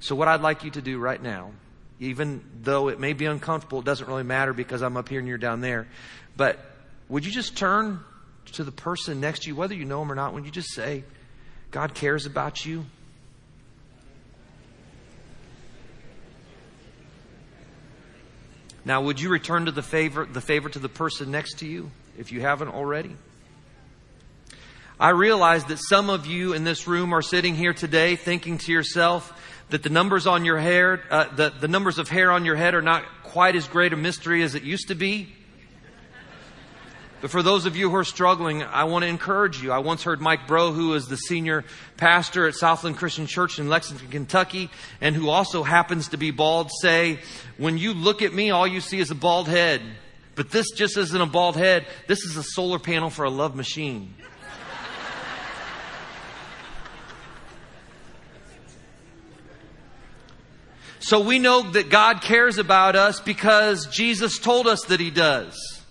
So, 0.00 0.16
what 0.16 0.26
I'd 0.26 0.40
like 0.40 0.64
you 0.64 0.72
to 0.72 0.82
do 0.82 0.98
right 0.98 1.22
now, 1.22 1.52
even 2.00 2.44
though 2.62 2.88
it 2.88 2.98
may 2.98 3.12
be 3.12 3.26
uncomfortable, 3.26 3.78
it 3.78 3.84
doesn't 3.84 4.08
really 4.08 4.24
matter 4.24 4.52
because 4.52 4.82
I'm 4.82 4.96
up 4.96 5.08
here 5.08 5.20
and 5.20 5.28
you're 5.28 5.38
down 5.38 5.60
there. 5.60 5.86
But 6.36 6.58
would 7.08 7.24
you 7.24 7.30
just 7.30 7.56
turn 7.56 8.00
to 8.54 8.64
the 8.64 8.72
person 8.72 9.20
next 9.20 9.44
to 9.44 9.48
you, 9.50 9.54
whether 9.54 9.74
you 9.74 9.84
know 9.84 10.00
them 10.00 10.10
or 10.10 10.16
not, 10.16 10.34
would 10.34 10.44
you 10.44 10.50
just 10.50 10.74
say, 10.74 11.04
God 11.70 11.94
cares 11.94 12.26
about 12.26 12.66
you? 12.66 12.86
Now, 18.84 19.02
would 19.02 19.20
you 19.20 19.28
return 19.28 19.66
to 19.66 19.72
the 19.72 19.82
favor, 19.82 20.26
the 20.26 20.40
favor 20.40 20.68
to 20.68 20.78
the 20.78 20.88
person 20.88 21.30
next 21.30 21.60
to 21.60 21.66
you 21.66 21.90
if 22.18 22.32
you 22.32 22.40
haven't 22.40 22.68
already? 22.68 23.14
I 24.98 25.10
realize 25.10 25.64
that 25.64 25.78
some 25.78 26.10
of 26.10 26.26
you 26.26 26.52
in 26.52 26.64
this 26.64 26.86
room 26.86 27.12
are 27.12 27.22
sitting 27.22 27.54
here 27.54 27.72
today 27.72 28.16
thinking 28.16 28.58
to 28.58 28.72
yourself 28.72 29.32
that 29.70 29.82
the 29.82 29.88
numbers 29.88 30.26
on 30.26 30.44
your 30.44 30.58
hair, 30.58 31.02
uh, 31.10 31.34
the, 31.34 31.50
the 31.50 31.68
numbers 31.68 31.98
of 31.98 32.08
hair 32.08 32.30
on 32.30 32.44
your 32.44 32.56
head 32.56 32.74
are 32.74 32.82
not 32.82 33.04
quite 33.22 33.56
as 33.56 33.66
great 33.66 33.92
a 33.92 33.96
mystery 33.96 34.42
as 34.42 34.54
it 34.54 34.62
used 34.62 34.88
to 34.88 34.94
be. 34.94 35.34
But 37.22 37.30
for 37.30 37.40
those 37.40 37.66
of 37.66 37.76
you 37.76 37.88
who 37.88 37.94
are 37.94 38.04
struggling, 38.04 38.64
I 38.64 38.82
want 38.82 39.04
to 39.04 39.08
encourage 39.08 39.62
you. 39.62 39.70
I 39.70 39.78
once 39.78 40.02
heard 40.02 40.20
Mike 40.20 40.48
Bro, 40.48 40.72
who 40.72 40.94
is 40.94 41.06
the 41.06 41.16
senior 41.16 41.64
pastor 41.96 42.48
at 42.48 42.54
Southland 42.56 42.96
Christian 42.96 43.28
Church 43.28 43.60
in 43.60 43.68
Lexington, 43.68 44.08
Kentucky, 44.08 44.70
and 45.00 45.14
who 45.14 45.28
also 45.28 45.62
happens 45.62 46.08
to 46.08 46.16
be 46.16 46.32
bald, 46.32 46.72
say, 46.80 47.20
when 47.58 47.78
you 47.78 47.94
look 47.94 48.22
at 48.22 48.34
me, 48.34 48.50
all 48.50 48.66
you 48.66 48.80
see 48.80 48.98
is 48.98 49.12
a 49.12 49.14
bald 49.14 49.46
head. 49.46 49.80
But 50.34 50.50
this 50.50 50.72
just 50.72 50.96
isn't 50.96 51.20
a 51.20 51.26
bald 51.26 51.54
head. 51.56 51.86
This 52.08 52.24
is 52.24 52.36
a 52.36 52.42
solar 52.42 52.80
panel 52.80 53.08
for 53.08 53.24
a 53.24 53.30
love 53.30 53.54
machine. 53.54 54.14
So 60.98 61.20
we 61.20 61.38
know 61.38 61.70
that 61.70 61.88
God 61.88 62.20
cares 62.20 62.58
about 62.58 62.96
us 62.96 63.20
because 63.20 63.86
Jesus 63.86 64.40
told 64.40 64.66
us 64.66 64.82
that 64.86 64.98
He 64.98 65.12
does. 65.12 65.81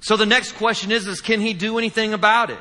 So 0.00 0.16
the 0.16 0.26
next 0.26 0.52
question 0.52 0.90
is, 0.90 1.06
is 1.06 1.20
can 1.20 1.40
he 1.40 1.54
do 1.54 1.78
anything 1.78 2.14
about 2.14 2.50
it? 2.50 2.58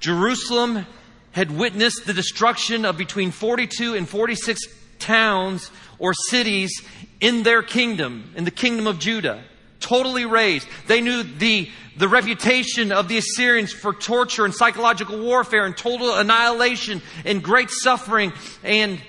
Jerusalem 0.00 0.86
had 1.32 1.50
witnessed 1.50 2.06
the 2.06 2.14
destruction 2.14 2.84
of 2.84 2.96
between 2.96 3.30
42 3.30 3.94
and 3.94 4.08
46 4.08 4.60
towns 4.98 5.70
or 5.98 6.14
cities 6.14 6.82
in 7.20 7.42
their 7.42 7.62
kingdom, 7.62 8.32
in 8.36 8.44
the 8.44 8.50
kingdom 8.50 8.86
of 8.86 8.98
Judah. 8.98 9.42
Totally 9.80 10.24
razed. 10.24 10.68
They 10.86 11.00
knew 11.00 11.22
the, 11.22 11.68
the 11.96 12.08
reputation 12.08 12.92
of 12.92 13.08
the 13.08 13.18
Assyrians 13.18 13.72
for 13.72 13.92
torture 13.92 14.44
and 14.44 14.54
psychological 14.54 15.18
warfare 15.20 15.64
and 15.64 15.76
total 15.76 16.14
annihilation 16.14 17.02
and 17.24 17.42
great 17.42 17.70
suffering 17.70 18.32
and 18.62 19.00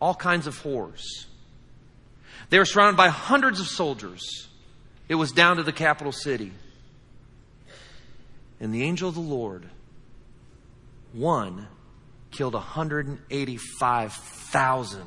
all 0.00 0.14
kinds 0.14 0.46
of 0.46 0.58
horrors. 0.58 1.26
They 2.50 2.58
were 2.58 2.64
surrounded 2.64 2.96
by 2.96 3.08
hundreds 3.08 3.60
of 3.60 3.66
soldiers. 3.66 4.48
It 5.08 5.16
was 5.16 5.32
down 5.32 5.56
to 5.56 5.62
the 5.62 5.72
capital 5.72 6.12
city. 6.12 6.52
And 8.60 8.72
the 8.72 8.82
angel 8.82 9.08
of 9.08 9.14
the 9.14 9.20
Lord, 9.20 9.68
one, 11.12 11.66
killed 12.30 12.54
185,000 12.54 15.02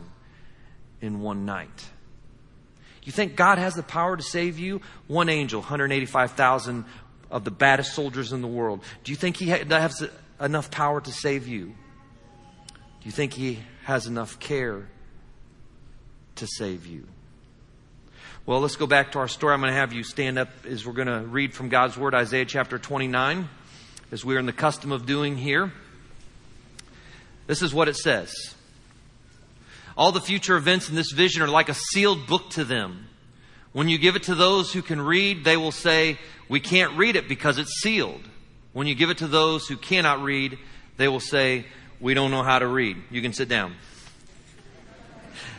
in 1.02 1.22
one 1.22 1.46
night. 1.46 1.90
You 3.04 3.12
think 3.12 3.36
God 3.36 3.58
has 3.58 3.74
the 3.74 3.84
power 3.84 4.18
to 4.18 4.24
save 4.24 4.60
you? 4.60 4.82
One 5.08 5.30
angel, 5.30 5.62
185,000 5.62 6.86
of 7.32 7.46
the 7.46 7.52
baddest 7.52 7.94
soldiers 7.94 8.34
in 8.34 8.42
the 8.42 8.48
world. 8.48 8.84
Do 9.04 9.12
you 9.12 9.16
think 9.16 9.38
he 9.38 9.48
has 9.48 10.08
enough 10.40 10.72
power 10.72 11.02
to 11.02 11.12
save 11.12 11.48
you? 11.48 11.68
Do 11.68 13.04
you 13.04 13.12
think 13.12 13.34
he 13.34 13.60
has 13.86 14.08
enough 14.08 14.40
care 14.40 14.90
to 16.36 16.48
save 16.48 16.86
you? 16.86 17.08
Well, 18.48 18.62
let's 18.62 18.78
go 18.78 18.88
back 18.88 19.12
to 19.12 19.20
our 19.20 19.28
story. 19.28 19.54
I'm 19.54 19.60
going 19.60 19.74
to 19.74 19.78
have 19.78 19.92
you 19.92 20.04
stand 20.04 20.40
up 20.40 20.48
as 20.66 20.88
we're 20.88 20.94
going 20.94 21.10
to 21.10 21.20
read 21.20 21.54
from 21.54 21.68
God's 21.68 21.98
Word, 21.98 22.16
Isaiah 22.16 22.46
chapter 22.46 22.80
29, 22.80 23.50
as 24.14 24.24
we're 24.24 24.40
in 24.40 24.46
the 24.46 24.54
custom 24.54 24.94
of 24.94 25.06
doing 25.06 25.36
here. 25.36 25.74
This 27.46 27.62
is 27.62 27.74
what 27.74 27.90
it 27.90 27.98
says. 27.98 28.32
All 29.98 30.14
the 30.14 30.22
future 30.22 30.56
events 30.56 30.88
in 30.88 30.96
this 30.96 31.12
vision 31.12 31.42
are 31.42 31.50
like 31.50 31.68
a 31.68 31.74
sealed 31.74 32.26
book 32.26 32.50
to 32.52 32.64
them. 32.64 33.10
When 33.74 33.90
you 33.90 33.98
give 33.98 34.16
it 34.16 34.24
to 34.24 34.36
those 34.36 34.72
who 34.72 34.82
can 34.82 35.02
read, 35.02 35.44
they 35.44 35.58
will 35.58 35.74
say, 35.74 36.18
We 36.48 36.62
can't 36.62 36.96
read 36.96 37.18
it 37.18 37.28
because 37.28 37.58
it's 37.58 37.82
sealed. 37.82 38.22
When 38.72 38.88
you 38.88 38.96
give 38.96 39.10
it 39.10 39.18
to 39.18 39.28
those 39.28 39.68
who 39.68 39.76
cannot 39.76 40.22
read, 40.22 40.58
they 40.96 41.10
will 41.10 41.20
say, 41.20 41.66
We 42.00 42.14
don't 42.14 42.32
know 42.32 42.44
how 42.44 42.60
to 42.60 42.68
read. 42.68 42.96
You 43.12 43.22
can 43.22 43.34
sit 43.34 43.50
down. 43.50 43.76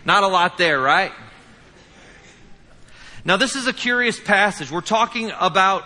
Not 0.07 0.23
a 0.23 0.29
lot 0.29 0.57
there, 0.57 0.81
right? 0.81 1.13
Now, 3.25 3.37
this 3.37 3.57
is 3.57 3.67
a 3.67 3.73
curious 3.73 4.19
passage. 4.21 4.71
We're 4.71 4.81
talking 4.81 5.33
about 5.39 5.85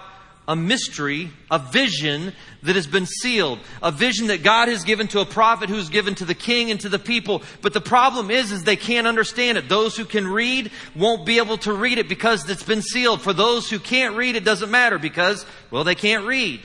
a 0.49 0.57
mystery, 0.57 1.31
a 1.51 1.59
vision 1.59 2.33
that 2.65 2.75
has 2.75 2.87
been 2.87 3.07
sealed, 3.07 3.61
a 3.83 3.93
vision 3.93 4.27
that 4.27 4.43
God 4.43 4.69
has 4.69 4.83
given 4.83 5.07
to 5.09 5.21
a 5.21 5.25
prophet 5.25 5.69
who's 5.69 5.89
given 5.89 6.15
to 6.17 6.25
the 6.25 6.35
king 6.35 6.71
and 6.71 6.81
to 6.81 6.89
the 6.89 6.99
people. 6.99 7.43
But 7.61 7.73
the 7.73 7.81
problem 7.81 8.31
is, 8.31 8.51
is 8.51 8.65
they 8.65 8.77
can't 8.77 9.07
understand 9.07 9.57
it. 9.57 9.69
Those 9.69 9.97
who 9.97 10.05
can 10.05 10.27
read 10.27 10.71
won't 10.97 11.25
be 11.25 11.39
able 11.39 11.59
to 11.59 11.73
read 11.73 11.99
it 11.99 12.09
because 12.09 12.49
it's 12.51 12.65
been 12.65 12.83
sealed. 12.83 13.23
For 13.23 13.33
those 13.33 13.71
who 13.71 13.79
can't 13.79 14.17
read, 14.17 14.35
it 14.35 14.45
doesn't 14.45 14.71
matter 14.71 14.99
because, 14.99 15.47
well, 15.71 15.85
they 15.85 15.95
can't 15.95 16.27
read. 16.27 16.61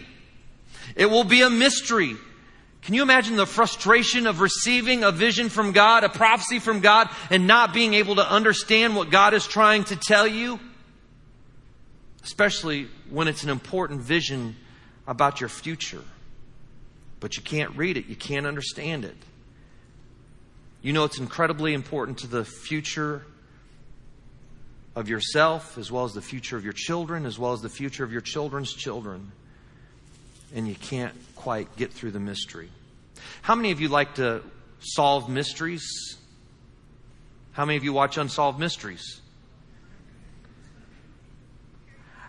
It 0.95 1.07
will 1.12 1.24
be 1.24 1.41
a 1.41 1.50
mystery. 1.50 2.15
Can 2.88 2.94
you 2.94 3.01
imagine 3.01 3.36
the 3.36 3.46
frustration 3.46 4.27
of 4.27 4.39
receiving 4.39 5.03
a 5.03 5.12
vision 5.12 5.50
from 5.50 5.74
God, 5.74 6.06
a 6.06 6.10
prophecy 6.10 6.60
from 6.60 6.79
God, 6.79 7.10
and 7.29 7.46
not 7.46 7.74
being 7.74 7.94
able 7.94 8.15
to 8.15 8.25
understand 8.25 8.96
what 8.96 9.10
God 9.10 9.34
is 9.34 9.46
trying 9.46 9.84
to 9.84 9.98
tell 9.98 10.25
you? 10.25 10.58
Especially 12.24 12.88
when 13.10 13.27
it's 13.27 13.44
an 13.44 13.50
important 13.50 14.00
vision 14.00 14.56
about 15.06 15.41
your 15.41 15.50
future. 15.50 16.01
But 17.20 17.36
you 17.36 17.44
can't 17.44 17.75
read 17.75 17.98
it, 17.98 18.06
you 18.06 18.15
can't 18.15 18.46
understand 18.46 19.03
it. 19.03 19.17
You 20.82 20.94
know 20.94 21.03
it's 21.03 21.20
incredibly 21.20 21.74
important 21.74 22.20
to 22.20 22.27
the 22.27 22.46
future 22.46 23.25
of 24.96 25.10
yourself, 25.10 25.77
as 25.77 25.91
well 25.91 26.06
as 26.06 26.13
the 26.13 26.22
future 26.22 26.56
of 26.56 26.63
your 26.63 26.72
children, 26.72 27.25
as 27.25 27.38
well 27.38 27.51
as 27.51 27.62
the 27.62 27.67
future 27.67 28.06
of 28.06 28.13
your 28.13 28.22
children's 28.22 28.72
children. 28.74 29.34
And 30.56 30.70
you 30.70 30.75
can't 30.75 31.13
quite 31.36 31.75
get 31.75 31.91
through 31.91 32.12
the 32.12 32.22
mystery. 32.22 32.70
How 33.41 33.55
many 33.55 33.71
of 33.71 33.81
you 33.81 33.88
like 33.89 34.15
to 34.15 34.41
solve 34.79 35.29
mysteries? 35.29 36.17
How 37.51 37.65
many 37.65 37.77
of 37.77 37.83
you 37.83 37.93
watch 37.93 38.17
Unsolved 38.17 38.59
Mysteries? 38.59 39.21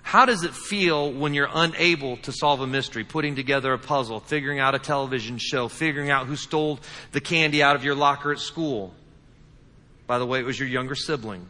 How 0.03 0.25
does 0.25 0.43
it 0.43 0.55
feel 0.55 1.13
when 1.13 1.35
you're 1.35 1.51
unable 1.53 2.17
to 2.19 2.33
solve 2.33 2.63
a 2.63 2.67
mystery, 2.67 3.05
putting 3.05 3.37
together 3.37 3.75
a 3.75 3.79
puzzle, 3.79 4.21
figuring 4.21 4.59
out 4.59 4.75
a 4.75 4.79
television 4.79 5.37
show, 5.37 5.69
figuring 5.69 6.09
out 6.09 6.27
who 6.27 6.35
stole 6.35 6.81
the 7.13 7.21
candy 7.21 7.63
out 7.63 7.77
of 7.77 7.85
your 7.85 7.95
locker 7.95 8.33
at 8.33 8.39
school? 8.39 8.95
By 10.07 10.19
the 10.19 10.25
way, 10.25 10.41
it 10.41 10.47
was 10.47 10.59
your 10.59 10.69
younger 10.69 10.95
sibling. 10.95 11.47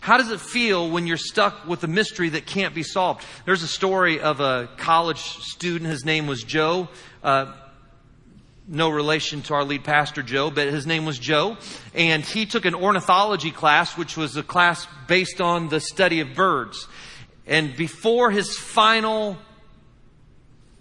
How 0.00 0.16
does 0.16 0.30
it 0.30 0.40
feel 0.40 0.90
when 0.90 1.06
you're 1.06 1.16
stuck 1.16 1.66
with 1.66 1.82
a 1.84 1.88
mystery 1.88 2.30
that 2.30 2.46
can't 2.46 2.74
be 2.74 2.82
solved? 2.82 3.24
There's 3.44 3.62
a 3.62 3.68
story 3.68 4.20
of 4.20 4.40
a 4.40 4.68
college 4.76 5.20
student. 5.20 5.90
His 5.90 6.04
name 6.04 6.26
was 6.26 6.42
Joe. 6.42 6.88
Uh, 7.22 7.52
no 8.68 8.90
relation 8.90 9.42
to 9.42 9.54
our 9.54 9.64
lead 9.64 9.82
pastor, 9.82 10.22
Joe, 10.22 10.50
but 10.50 10.68
his 10.68 10.86
name 10.86 11.06
was 11.06 11.18
Joe. 11.18 11.56
And 11.94 12.24
he 12.24 12.44
took 12.44 12.66
an 12.66 12.74
ornithology 12.74 13.50
class, 13.50 13.96
which 13.96 14.16
was 14.16 14.36
a 14.36 14.42
class 14.42 14.86
based 15.06 15.40
on 15.40 15.68
the 15.68 15.80
study 15.80 16.20
of 16.20 16.34
birds. 16.34 16.86
And 17.46 17.74
before 17.74 18.30
his 18.30 18.56
final 18.56 19.38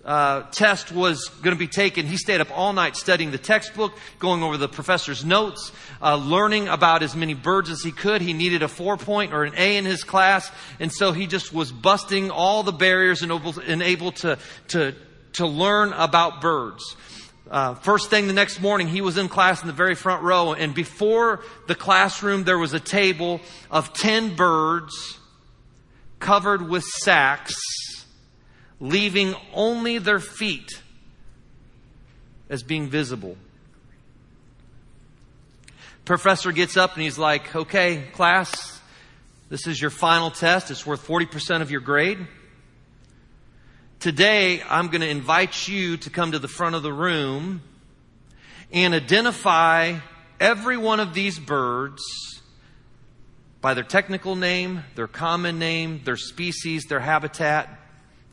uh, 0.07 0.43
test 0.51 0.93
was 0.93 1.27
going 1.41 1.53
to 1.53 1.59
be 1.59 1.67
taken, 1.67 2.05
he 2.05 2.15
stayed 2.15 2.39
up 2.39 2.47
all 2.57 2.71
night 2.71 2.95
studying 2.95 3.31
the 3.31 3.37
textbook, 3.37 3.91
going 4.19 4.41
over 4.41 4.55
the 4.55 4.69
professor's 4.69 5.25
notes, 5.25 5.73
uh, 6.01 6.15
learning 6.15 6.69
about 6.69 7.03
as 7.03 7.13
many 7.13 7.33
birds 7.33 7.69
as 7.69 7.83
he 7.83 7.91
could. 7.91 8.21
He 8.21 8.31
needed 8.31 8.63
a 8.63 8.69
four 8.69 8.95
point 8.95 9.33
or 9.33 9.43
an 9.43 9.53
A 9.57 9.75
in 9.75 9.83
his 9.83 10.05
class, 10.05 10.49
and 10.79 10.93
so 10.93 11.11
he 11.11 11.27
just 11.27 11.53
was 11.53 11.73
busting 11.73 12.31
all 12.31 12.63
the 12.63 12.71
barriers 12.71 13.21
and 13.21 13.33
able, 13.33 13.59
and 13.59 13.83
able 13.83 14.13
to, 14.13 14.39
to, 14.69 14.95
to 15.33 15.45
learn 15.45 15.91
about 15.91 16.39
birds. 16.39 16.95
Uh, 17.51 17.73
first 17.75 18.09
thing 18.09 18.27
the 18.27 18.33
next 18.33 18.61
morning, 18.61 18.87
he 18.87 19.01
was 19.01 19.17
in 19.17 19.27
class 19.27 19.61
in 19.61 19.67
the 19.67 19.73
very 19.73 19.95
front 19.95 20.23
row, 20.23 20.53
and 20.53 20.73
before 20.73 21.41
the 21.67 21.75
classroom, 21.75 22.45
there 22.45 22.57
was 22.57 22.73
a 22.73 22.79
table 22.79 23.41
of 23.69 23.91
10 23.91 24.35
birds 24.37 25.19
covered 26.19 26.67
with 26.67 26.85
sacks 26.85 27.57
leaving 28.79 29.36
only 29.53 29.98
their 29.98 30.19
feet 30.19 30.81
as 32.50 32.63
being 32.63 32.88
visible. 32.88 33.38
Professor 36.05 36.51
gets 36.51 36.77
up 36.77 36.93
and 36.93 37.03
he's 37.03 37.17
like, 37.17 37.53
okay, 37.55 38.03
class, 38.13 38.79
this 39.50 39.67
is 39.67 39.81
your 39.81 39.91
final 39.91 40.31
test. 40.31 40.72
It's 40.72 40.86
worth 40.86 41.05
40% 41.05 41.62
of 41.62 41.72
your 41.72 41.81
grade. 41.81 42.25
Today, 44.00 44.62
I'm 44.69 44.88
going 44.88 45.01
to 45.01 45.10
invite 45.10 45.67
you 45.67 45.98
to 45.98 46.10
come 46.10 46.31
to 46.31 46.39
the 46.39 46.48
front 46.48 46.75
of 46.75 46.84
the 46.84 46.93
room 46.93 47.62
and 48.72 48.93
identify 48.93 49.98
every 50.39 50.77
one 50.77 51.00
of 51.00 51.13
these 51.13 51.39
birds 51.39 52.03
by 53.60 53.74
their 53.74 53.84
technical 53.84 54.36
name, 54.36 54.84
their 54.96 55.07
common 55.07 55.57
name, 55.57 56.01
their 56.03 56.15
species, 56.15 56.86
their 56.86 57.00
habitat, 57.00 57.69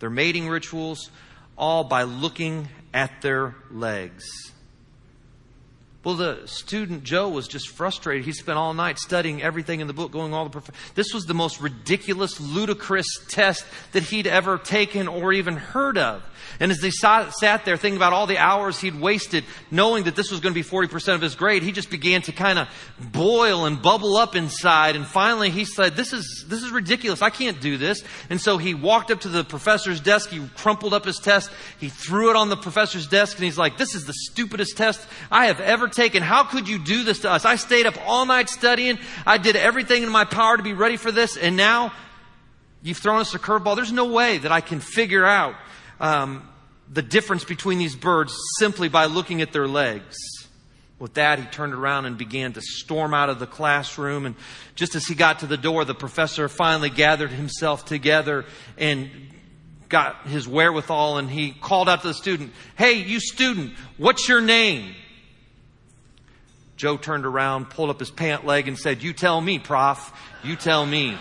their 0.04 0.11
mating 0.11 0.50
rituals, 0.50 1.08
all 1.56 1.82
by 1.82 2.02
looking 2.02 2.68
at 2.92 3.23
their 3.23 3.54
legs. 3.70 4.52
Well, 6.04 6.16
the 6.16 6.42
student 6.46 7.02
Joe 7.02 7.30
was 7.30 7.49
just 7.49 7.70
frustrated. 7.70 8.26
He 8.26 8.32
spent 8.32 8.58
all 8.58 8.75
night 8.75 8.99
studying 8.99 9.42
everything 9.42 9.80
in 9.80 9.87
the 9.87 9.94
book, 9.94 10.12
going 10.12 10.34
all 10.34 10.44
the. 10.44 10.50
Prof- 10.50 10.94
this 10.94 11.14
was 11.14 11.25
the 11.25 11.32
most 11.34 11.62
ridiculous, 11.62 12.38
ludicrous 12.40 13.06
test 13.28 13.64
that 13.92 14.02
he'd 14.02 14.26
ever 14.26 14.58
taken 14.58 15.08
or 15.08 15.32
even 15.32 15.56
heard 15.56 15.96
of. 15.96 16.23
And 16.61 16.70
as 16.70 16.80
he 16.82 16.90
sat 16.90 17.64
there 17.64 17.76
thinking 17.76 17.96
about 17.96 18.12
all 18.12 18.26
the 18.26 18.38
hours 18.38 18.78
he'd 18.80 19.00
wasted, 19.00 19.44
knowing 19.70 20.04
that 20.04 20.16
this 20.16 20.30
was 20.30 20.40
going 20.40 20.54
to 20.54 20.61
be 20.61 20.68
40% 20.68 21.14
of 21.14 21.20
his 21.20 21.34
grade, 21.34 21.62
he 21.62 21.73
just 21.73 21.90
began 21.90 22.23
to 22.23 22.32
kind 22.32 22.58
of 22.58 22.68
boil 23.00 23.66
and 23.66 23.80
bubble 23.80 24.16
up 24.16 24.37
inside. 24.37 24.96
And 24.96 25.06
finally 25.06 25.50
he 25.50 25.64
said, 25.64 25.96
this 25.96 26.12
is, 26.12 26.44
this 26.49 26.62
is 26.62 26.70
ridiculous. 26.70 27.23
I 27.23 27.30
can't 27.30 27.61
do 27.61 27.76
this. 27.76 28.02
And 28.30 28.40
so 28.40 28.58
he 28.58 28.75
walked 28.75 29.11
up 29.11 29.20
to 29.20 29.28
the 29.28 29.44
professor's 29.44 30.00
desk. 30.00 30.30
He 30.30 30.46
crumpled 30.56 30.94
up 30.94 31.04
his 31.04 31.18
test. 31.18 31.50
He 31.80 31.88
threw 31.88 32.30
it 32.30 32.37
on 32.37 32.49
the 32.49 32.56
professor's 32.56 33.06
desk 33.06 33.37
and 33.37 33.44
he's 33.44 33.58
like, 33.58 33.76
this 33.76 33.94
is 33.94 34.04
the 34.04 34.14
stupidest 34.14 34.76
test 34.76 35.00
I 35.30 35.46
have 35.46 35.61
ever 35.61 35.88
taken. 35.94 36.22
How 36.22 36.44
could 36.44 36.68
you 36.68 36.78
do 36.78 37.04
this 37.04 37.20
to 37.20 37.30
us? 37.30 37.44
I 37.44 37.56
stayed 37.56 37.86
up 37.86 37.94
all 38.06 38.26
night 38.26 38.48
studying. 38.48 38.98
I 39.26 39.38
did 39.38 39.56
everything 39.56 40.02
in 40.02 40.10
my 40.10 40.24
power 40.24 40.56
to 40.56 40.62
be 40.62 40.72
ready 40.72 40.96
for 40.96 41.12
this. 41.12 41.36
And 41.36 41.56
now 41.56 41.92
you've 42.82 42.98
thrown 42.98 43.20
us 43.20 43.34
a 43.34 43.38
curveball. 43.38 43.76
There's 43.76 43.92
no 43.92 44.06
way 44.06 44.38
that 44.38 44.52
I 44.52 44.60
can 44.60 44.80
figure 44.80 45.24
out 45.24 45.54
um, 46.00 46.48
the 46.90 47.02
difference 47.02 47.44
between 47.44 47.78
these 47.78 47.96
birds 47.96 48.36
simply 48.58 48.88
by 48.88 49.06
looking 49.06 49.40
at 49.40 49.52
their 49.52 49.68
legs. 49.68 50.16
With 50.98 51.14
that, 51.14 51.38
he 51.38 51.44
turned 51.46 51.74
around 51.74 52.06
and 52.06 52.16
began 52.16 52.52
to 52.52 52.60
storm 52.62 53.14
out 53.14 53.28
of 53.28 53.38
the 53.38 53.46
classroom. 53.46 54.26
And 54.26 54.36
just 54.74 54.94
as 54.94 55.06
he 55.06 55.14
got 55.14 55.40
to 55.40 55.46
the 55.46 55.56
door, 55.56 55.84
the 55.84 55.94
professor 55.94 56.48
finally 56.48 56.90
gathered 56.90 57.30
himself 57.30 57.84
together 57.84 58.44
and 58.78 59.10
got 59.88 60.26
his 60.26 60.48
wherewithal 60.48 61.18
and 61.18 61.30
he 61.30 61.52
called 61.52 61.88
out 61.88 62.02
to 62.02 62.08
the 62.08 62.14
student, 62.14 62.52
Hey, 62.76 62.94
you 62.94 63.20
student, 63.20 63.74
what's 63.96 64.28
your 64.28 64.40
name? 64.40 64.94
Joe 66.76 66.96
turned 66.96 67.24
around, 67.24 67.70
pulled 67.70 67.90
up 67.90 68.00
his 68.00 68.10
pant 68.10 68.44
leg, 68.44 68.66
and 68.68 68.78
said, 68.78 69.02
You 69.02 69.12
tell 69.12 69.40
me, 69.40 69.58
prof. 69.58 70.12
You 70.42 70.56
tell 70.56 70.84
me. 70.84 71.16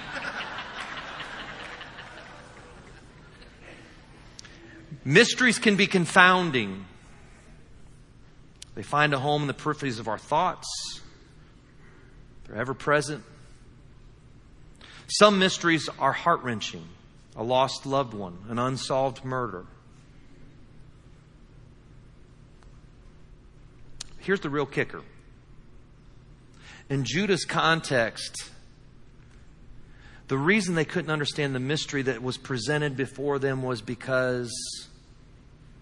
Mysteries 5.05 5.60
can 5.60 5.75
be 5.75 5.86
confounding. 5.86 6.86
They 8.75 8.83
find 8.83 9.13
a 9.13 9.19
home 9.19 9.41
in 9.41 9.48
the 9.48 9.53
peripheries 9.53 10.00
of 10.00 10.07
our 10.07 10.17
thoughts, 10.17 11.01
they're 12.48 12.57
ever 12.57 12.74
present. 12.74 13.24
Some 15.07 15.38
mysteries 15.38 15.89
are 16.00 16.13
heart 16.13 16.41
wrenching 16.41 16.88
a 17.36 17.43
lost 17.43 17.86
loved 17.86 18.13
one, 18.13 18.38
an 18.50 18.60
unsolved 18.60 19.24
murder. 19.25 19.65
Here's 24.19 24.39
the 24.39 24.50
real 24.50 24.65
kicker. 24.65 25.01
In 26.90 27.04
Judah's 27.06 27.46
context, 27.46 28.50
the 30.28 30.38
reason 30.38 30.75
they 30.75 30.86
couldn't 30.86 31.12
understand 31.12 31.54
the 31.54 31.60
mystery 31.60 32.02
that 32.04 32.22
was 32.22 32.38
presented 32.38 32.96
before 32.96 33.40
them 33.40 33.62
was 33.62 33.82
because 33.82 34.52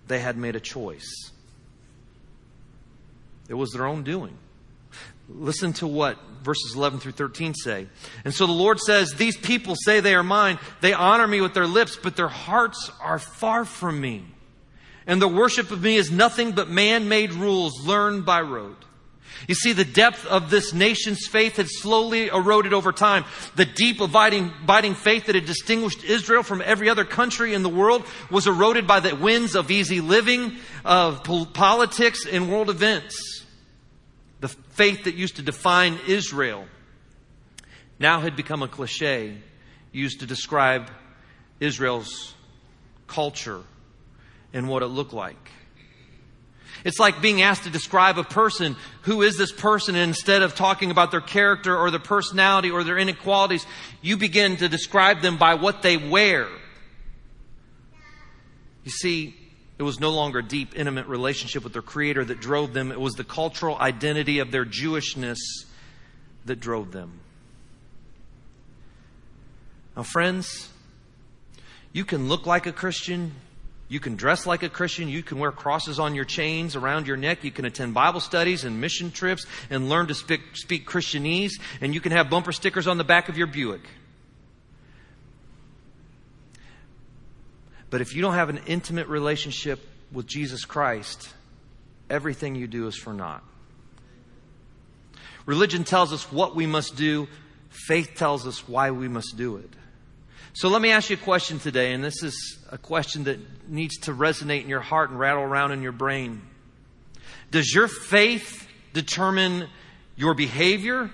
they 0.07 0.19
had 0.19 0.37
made 0.37 0.55
a 0.55 0.59
choice. 0.59 1.31
It 3.47 3.53
was 3.53 3.71
their 3.71 3.85
own 3.85 4.03
doing. 4.03 4.37
Listen 5.29 5.73
to 5.73 5.87
what 5.87 6.17
verses 6.43 6.73
11 6.75 6.99
through 6.99 7.11
13 7.13 7.53
say. 7.53 7.87
And 8.25 8.33
so 8.33 8.45
the 8.45 8.51
Lord 8.51 8.79
says, 8.79 9.13
These 9.13 9.37
people 9.37 9.75
say 9.75 9.99
they 9.99 10.15
are 10.15 10.23
mine. 10.23 10.59
They 10.81 10.93
honor 10.93 11.27
me 11.27 11.41
with 11.41 11.53
their 11.53 11.67
lips, 11.67 11.97
but 12.01 12.15
their 12.15 12.27
hearts 12.27 12.91
are 13.01 13.19
far 13.19 13.65
from 13.65 14.01
me. 14.01 14.25
And 15.07 15.21
the 15.21 15.27
worship 15.27 15.71
of 15.71 15.81
me 15.81 15.95
is 15.95 16.11
nothing 16.11 16.51
but 16.51 16.69
man 16.69 17.07
made 17.07 17.33
rules 17.33 17.85
learned 17.85 18.25
by 18.25 18.41
rote. 18.41 18.85
You 19.47 19.55
see, 19.55 19.73
the 19.73 19.85
depth 19.85 20.25
of 20.25 20.49
this 20.49 20.73
nation's 20.73 21.25
faith 21.27 21.57
had 21.57 21.67
slowly 21.69 22.27
eroded 22.27 22.73
over 22.73 22.91
time. 22.91 23.25
The 23.55 23.65
deep, 23.65 23.99
abiding, 23.99 24.51
abiding 24.63 24.95
faith 24.95 25.25
that 25.25 25.35
had 25.35 25.45
distinguished 25.45 26.03
Israel 26.03 26.43
from 26.43 26.61
every 26.63 26.89
other 26.89 27.05
country 27.05 27.53
in 27.53 27.63
the 27.63 27.69
world 27.69 28.05
was 28.29 28.47
eroded 28.47 28.87
by 28.87 28.99
the 28.99 29.15
winds 29.15 29.55
of 29.55 29.71
easy 29.71 30.01
living, 30.01 30.57
of 30.85 31.23
politics, 31.53 32.25
and 32.25 32.51
world 32.51 32.69
events. 32.69 33.45
The 34.39 34.47
faith 34.47 35.05
that 35.05 35.15
used 35.15 35.37
to 35.37 35.41
define 35.41 35.99
Israel 36.07 36.65
now 37.99 38.19
had 38.21 38.35
become 38.35 38.63
a 38.63 38.67
cliche 38.67 39.37
used 39.91 40.21
to 40.21 40.25
describe 40.25 40.89
Israel's 41.59 42.33
culture 43.07 43.61
and 44.53 44.67
what 44.67 44.81
it 44.83 44.87
looked 44.87 45.13
like. 45.13 45.51
It's 46.83 46.99
like 46.99 47.21
being 47.21 47.41
asked 47.41 47.63
to 47.63 47.69
describe 47.69 48.17
a 48.17 48.23
person. 48.23 48.75
Who 49.03 49.21
is 49.21 49.37
this 49.37 49.51
person? 49.51 49.95
And 49.95 50.09
instead 50.09 50.41
of 50.41 50.55
talking 50.55 50.91
about 50.91 51.11
their 51.11 51.21
character 51.21 51.77
or 51.77 51.91
their 51.91 51.99
personality 51.99 52.71
or 52.71 52.83
their 52.83 52.97
inequalities, 52.97 53.65
you 54.01 54.17
begin 54.17 54.57
to 54.57 54.67
describe 54.67 55.21
them 55.21 55.37
by 55.37 55.55
what 55.55 55.81
they 55.81 55.97
wear. 55.97 56.47
You 58.83 58.91
see, 58.91 59.35
it 59.77 59.83
was 59.83 59.99
no 59.99 60.11
longer 60.11 60.39
a 60.39 60.43
deep, 60.43 60.77
intimate 60.77 61.07
relationship 61.07 61.63
with 61.63 61.73
their 61.73 61.81
Creator 61.81 62.25
that 62.25 62.39
drove 62.39 62.73
them. 62.73 62.91
It 62.91 62.99
was 62.99 63.13
the 63.13 63.23
cultural 63.23 63.77
identity 63.77 64.39
of 64.39 64.51
their 64.51 64.65
Jewishness 64.65 65.39
that 66.45 66.59
drove 66.59 66.91
them. 66.91 67.19
Now, 69.95 70.03
friends, 70.03 70.69
you 71.93 72.05
can 72.05 72.27
look 72.29 72.45
like 72.45 72.65
a 72.65 72.71
Christian, 72.71 73.33
you 73.91 73.99
can 73.99 74.15
dress 74.15 74.45
like 74.47 74.63
a 74.63 74.69
Christian. 74.69 75.09
You 75.09 75.21
can 75.21 75.37
wear 75.37 75.51
crosses 75.51 75.99
on 75.99 76.15
your 76.15 76.23
chains 76.23 76.77
around 76.77 77.07
your 77.07 77.17
neck. 77.17 77.43
You 77.43 77.51
can 77.51 77.65
attend 77.65 77.93
Bible 77.93 78.21
studies 78.21 78.63
and 78.63 78.79
mission 78.79 79.11
trips 79.11 79.45
and 79.69 79.89
learn 79.89 80.07
to 80.07 80.13
speak, 80.13 80.39
speak 80.53 80.87
Christianese. 80.87 81.59
And 81.81 81.93
you 81.93 81.99
can 81.99 82.13
have 82.13 82.29
bumper 82.29 82.53
stickers 82.53 82.87
on 82.87 82.97
the 82.97 83.03
back 83.03 83.27
of 83.27 83.37
your 83.37 83.47
Buick. 83.47 83.81
But 87.89 87.99
if 87.99 88.15
you 88.15 88.21
don't 88.21 88.35
have 88.35 88.47
an 88.47 88.61
intimate 88.65 89.09
relationship 89.09 89.85
with 90.13 90.25
Jesus 90.25 90.63
Christ, 90.63 91.27
everything 92.09 92.55
you 92.55 92.67
do 92.67 92.87
is 92.87 92.95
for 92.95 93.11
naught. 93.11 93.43
Religion 95.45 95.83
tells 95.83 96.13
us 96.13 96.31
what 96.31 96.55
we 96.55 96.65
must 96.65 96.95
do, 96.95 97.27
faith 97.67 98.11
tells 98.15 98.47
us 98.47 98.69
why 98.69 98.91
we 98.91 99.09
must 99.09 99.35
do 99.35 99.57
it. 99.57 99.69
So 100.53 100.67
let 100.67 100.81
me 100.81 100.91
ask 100.91 101.09
you 101.09 101.15
a 101.15 101.19
question 101.19 101.59
today, 101.59 101.93
and 101.93 102.03
this 102.03 102.23
is 102.23 102.59
a 102.69 102.77
question 102.77 103.23
that 103.23 103.69
needs 103.69 103.97
to 103.99 104.13
resonate 104.13 104.63
in 104.63 104.69
your 104.69 104.81
heart 104.81 105.09
and 105.09 105.17
rattle 105.17 105.43
around 105.43 105.71
in 105.71 105.81
your 105.81 105.93
brain. 105.93 106.41
Does 107.51 107.73
your 107.73 107.87
faith 107.87 108.67
determine 108.93 109.69
your 110.17 110.33
behavior, 110.33 111.09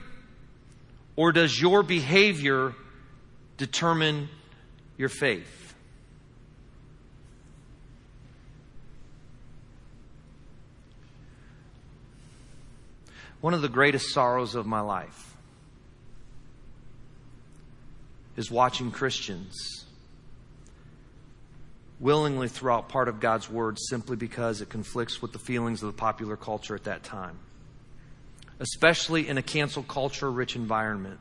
or 1.15 1.31
does 1.31 1.61
your 1.61 1.83
behavior 1.83 2.73
determine 3.57 4.27
your 4.97 5.09
faith? 5.09 5.75
One 13.39 13.53
of 13.53 13.61
the 13.61 13.69
greatest 13.69 14.09
sorrows 14.09 14.55
of 14.55 14.65
my 14.65 14.81
life 14.81 15.36
is 18.37 18.49
watching 18.49 18.91
Christians 18.91 19.85
willingly 21.99 22.47
throw 22.47 22.75
out 22.75 22.89
part 22.89 23.07
of 23.07 23.19
God's 23.19 23.49
word 23.49 23.77
simply 23.79 24.15
because 24.15 24.61
it 24.61 24.69
conflicts 24.69 25.21
with 25.21 25.33
the 25.33 25.39
feelings 25.39 25.81
of 25.81 25.87
the 25.87 25.97
popular 25.97 26.37
culture 26.37 26.75
at 26.75 26.83
that 26.83 27.03
time, 27.03 27.39
especially 28.59 29.27
in 29.27 29.37
a 29.37 29.41
cancel 29.41 29.83
culture 29.83 30.31
rich 30.31 30.55
environment. 30.55 31.19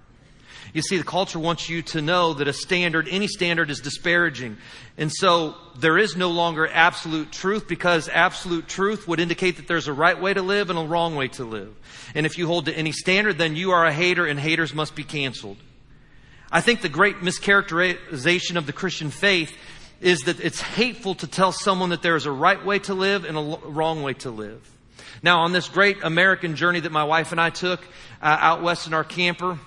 You 0.72 0.82
see, 0.82 0.98
the 0.98 1.04
culture 1.04 1.38
wants 1.38 1.68
you 1.68 1.82
to 1.82 2.02
know 2.02 2.34
that 2.34 2.48
a 2.48 2.52
standard, 2.52 3.08
any 3.08 3.28
standard, 3.28 3.70
is 3.70 3.80
disparaging. 3.80 4.56
And 4.98 5.12
so 5.12 5.54
there 5.78 5.96
is 5.96 6.16
no 6.16 6.30
longer 6.30 6.66
absolute 6.66 7.30
truth 7.30 7.68
because 7.68 8.08
absolute 8.08 8.66
truth 8.66 9.06
would 9.06 9.20
indicate 9.20 9.56
that 9.56 9.68
there's 9.68 9.86
a 9.86 9.92
right 9.92 10.20
way 10.20 10.34
to 10.34 10.42
live 10.42 10.68
and 10.68 10.78
a 10.78 10.82
wrong 10.82 11.14
way 11.14 11.28
to 11.28 11.44
live. 11.44 11.74
And 12.14 12.26
if 12.26 12.36
you 12.36 12.46
hold 12.46 12.66
to 12.66 12.76
any 12.76 12.92
standard, 12.92 13.38
then 13.38 13.54
you 13.54 13.70
are 13.72 13.84
a 13.84 13.92
hater 13.92 14.26
and 14.26 14.40
haters 14.40 14.74
must 14.74 14.94
be 14.94 15.04
canceled. 15.04 15.58
I 16.50 16.60
think 16.60 16.80
the 16.80 16.88
great 16.88 17.16
mischaracterization 17.16 18.56
of 18.56 18.66
the 18.66 18.72
Christian 18.72 19.10
faith 19.10 19.56
is 20.00 20.20
that 20.20 20.40
it's 20.40 20.60
hateful 20.60 21.14
to 21.16 21.26
tell 21.26 21.52
someone 21.52 21.90
that 21.90 22.02
there 22.02 22.16
is 22.16 22.26
a 22.26 22.30
right 22.30 22.64
way 22.64 22.78
to 22.80 22.94
live 22.94 23.24
and 23.24 23.36
a 23.36 23.58
wrong 23.66 24.02
way 24.02 24.12
to 24.14 24.30
live. 24.30 24.70
Now, 25.22 25.40
on 25.40 25.52
this 25.52 25.68
great 25.68 26.02
American 26.02 26.56
journey 26.56 26.80
that 26.80 26.92
my 26.92 27.04
wife 27.04 27.32
and 27.32 27.40
I 27.40 27.50
took 27.50 27.80
uh, 28.22 28.38
out 28.40 28.62
west 28.62 28.86
in 28.86 28.94
our 28.94 29.04
camper, 29.04 29.58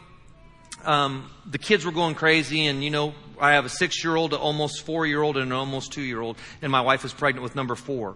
um, 0.85 1.29
the 1.45 1.57
kids 1.57 1.85
were 1.85 1.91
going 1.91 2.15
crazy, 2.15 2.67
and 2.67 2.83
you 2.83 2.91
know, 2.91 3.13
I 3.39 3.53
have 3.53 3.65
a 3.65 3.69
six 3.69 4.03
year 4.03 4.15
old, 4.15 4.33
almost 4.33 4.85
four 4.85 5.05
year 5.05 5.21
old, 5.21 5.37
and 5.37 5.47
an 5.47 5.51
almost 5.51 5.91
two 5.91 6.01
year 6.01 6.21
old, 6.21 6.37
and 6.61 6.71
my 6.71 6.81
wife 6.81 7.03
is 7.03 7.11
pregnant 7.11 7.43
with 7.43 7.55
number 7.55 7.75
four. 7.75 8.15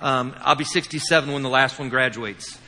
Um, 0.00 0.34
I'll 0.40 0.54
be 0.54 0.64
67 0.64 1.32
when 1.32 1.42
the 1.42 1.48
last 1.48 1.78
one 1.78 1.88
graduates. 1.88 2.58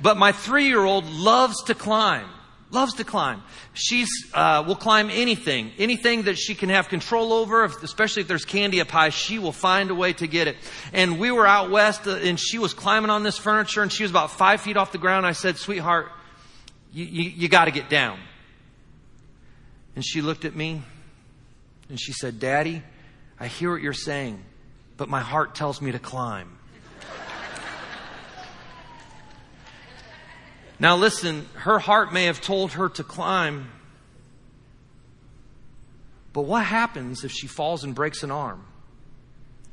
But 0.00 0.16
my 0.16 0.32
three 0.32 0.68
year 0.68 0.84
old 0.84 1.06
loves 1.06 1.64
to 1.64 1.74
climb 1.74 2.28
loves 2.70 2.94
to 2.94 3.04
climb. 3.04 3.42
She's 3.74 4.08
uh, 4.34 4.64
will 4.66 4.76
climb 4.76 5.10
anything, 5.10 5.72
anything 5.78 6.22
that 6.22 6.36
she 6.36 6.54
can 6.54 6.68
have 6.68 6.88
control 6.88 7.32
over. 7.32 7.64
If, 7.64 7.82
especially 7.82 8.22
if 8.22 8.28
there's 8.28 8.44
candy 8.44 8.80
up 8.80 8.90
high, 8.90 9.10
she 9.10 9.38
will 9.38 9.52
find 9.52 9.90
a 9.90 9.94
way 9.94 10.12
to 10.14 10.26
get 10.26 10.48
it. 10.48 10.56
And 10.92 11.18
we 11.18 11.30
were 11.30 11.46
out 11.46 11.70
west, 11.70 12.06
uh, 12.06 12.16
and 12.16 12.38
she 12.38 12.58
was 12.58 12.74
climbing 12.74 13.10
on 13.10 13.22
this 13.22 13.38
furniture, 13.38 13.82
and 13.82 13.92
she 13.92 14.02
was 14.02 14.10
about 14.10 14.30
five 14.30 14.60
feet 14.60 14.76
off 14.76 14.92
the 14.92 14.98
ground. 14.98 15.26
I 15.26 15.32
said, 15.32 15.56
"Sweetheart, 15.56 16.10
you, 16.92 17.04
you, 17.04 17.30
you 17.30 17.48
got 17.48 17.66
to 17.66 17.70
get 17.70 17.88
down." 17.88 18.18
And 19.94 20.04
she 20.04 20.20
looked 20.20 20.44
at 20.44 20.54
me, 20.54 20.82
and 21.88 22.00
she 22.00 22.12
said, 22.12 22.40
"Daddy, 22.40 22.82
I 23.38 23.46
hear 23.46 23.70
what 23.72 23.82
you're 23.82 23.92
saying, 23.92 24.42
but 24.96 25.08
my 25.08 25.20
heart 25.20 25.54
tells 25.54 25.80
me 25.80 25.92
to 25.92 25.98
climb." 25.98 26.58
Now, 30.78 30.96
listen, 30.96 31.48
her 31.54 31.78
heart 31.78 32.12
may 32.12 32.24
have 32.24 32.40
told 32.40 32.72
her 32.72 32.88
to 32.90 33.02
climb, 33.02 33.70
but 36.32 36.42
what 36.42 36.64
happens 36.64 37.24
if 37.24 37.32
she 37.32 37.46
falls 37.46 37.82
and 37.82 37.94
breaks 37.94 38.22
an 38.22 38.30
arm 38.30 38.64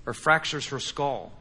or 0.05 0.13
fractures 0.13 0.67
her 0.67 0.79
skull? 0.79 1.33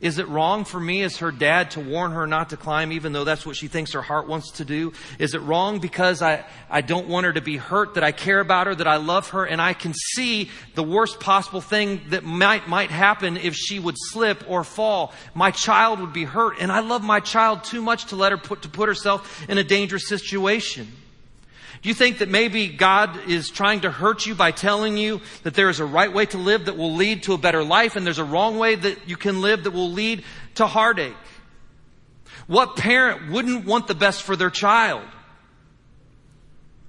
Is 0.00 0.18
it 0.18 0.28
wrong 0.28 0.64
for 0.64 0.80
me 0.80 1.02
as 1.02 1.18
her 1.18 1.30
dad 1.30 1.72
to 1.72 1.80
warn 1.80 2.12
her 2.12 2.26
not 2.26 2.50
to 2.50 2.56
climb 2.56 2.92
even 2.92 3.12
though 3.12 3.24
that's 3.24 3.44
what 3.44 3.56
she 3.56 3.68
thinks 3.68 3.92
her 3.92 4.02
heart 4.02 4.26
wants 4.26 4.52
to 4.52 4.64
do? 4.64 4.92
Is 5.18 5.34
it 5.34 5.40
wrong 5.42 5.78
because 5.78 6.22
I, 6.22 6.44
I 6.70 6.80
don't 6.80 7.08
want 7.08 7.26
her 7.26 7.32
to 7.32 7.40
be 7.40 7.56
hurt, 7.56 7.94
that 7.94 8.04
I 8.04 8.12
care 8.12 8.40
about 8.40 8.66
her, 8.66 8.74
that 8.74 8.88
I 8.88 8.96
love 8.96 9.30
her, 9.30 9.44
and 9.44 9.60
I 9.60 9.74
can 9.74 9.92
see 9.94 10.50
the 10.74 10.82
worst 10.82 11.20
possible 11.20 11.60
thing 11.60 12.00
that 12.08 12.24
might, 12.24 12.68
might 12.68 12.90
happen 12.90 13.36
if 13.36 13.54
she 13.54 13.78
would 13.78 13.96
slip 13.98 14.44
or 14.48 14.64
fall? 14.64 15.12
My 15.34 15.50
child 15.50 16.00
would 16.00 16.12
be 16.12 16.24
hurt, 16.24 16.56
and 16.60 16.72
I 16.72 16.80
love 16.80 17.02
my 17.02 17.20
child 17.20 17.64
too 17.64 17.82
much 17.82 18.06
to 18.06 18.16
let 18.16 18.32
her 18.32 18.38
put, 18.38 18.62
to 18.62 18.68
put 18.68 18.88
herself 18.88 19.48
in 19.48 19.58
a 19.58 19.64
dangerous 19.64 20.08
situation. 20.08 20.88
Do 21.82 21.88
you 21.88 21.94
think 21.96 22.18
that 22.18 22.28
maybe 22.28 22.68
God 22.68 23.28
is 23.28 23.50
trying 23.50 23.80
to 23.80 23.90
hurt 23.90 24.24
you 24.24 24.36
by 24.36 24.52
telling 24.52 24.96
you 24.96 25.20
that 25.42 25.54
there 25.54 25.68
is 25.68 25.80
a 25.80 25.84
right 25.84 26.12
way 26.12 26.26
to 26.26 26.38
live 26.38 26.66
that 26.66 26.76
will 26.76 26.94
lead 26.94 27.24
to 27.24 27.32
a 27.32 27.38
better 27.38 27.64
life 27.64 27.96
and 27.96 28.06
there's 28.06 28.20
a 28.20 28.24
wrong 28.24 28.56
way 28.56 28.76
that 28.76 29.08
you 29.08 29.16
can 29.16 29.40
live 29.40 29.64
that 29.64 29.72
will 29.72 29.90
lead 29.90 30.22
to 30.54 30.66
heartache? 30.68 31.16
What 32.46 32.76
parent 32.76 33.32
wouldn't 33.32 33.64
want 33.64 33.88
the 33.88 33.96
best 33.96 34.22
for 34.22 34.36
their 34.36 34.50
child? 34.50 35.02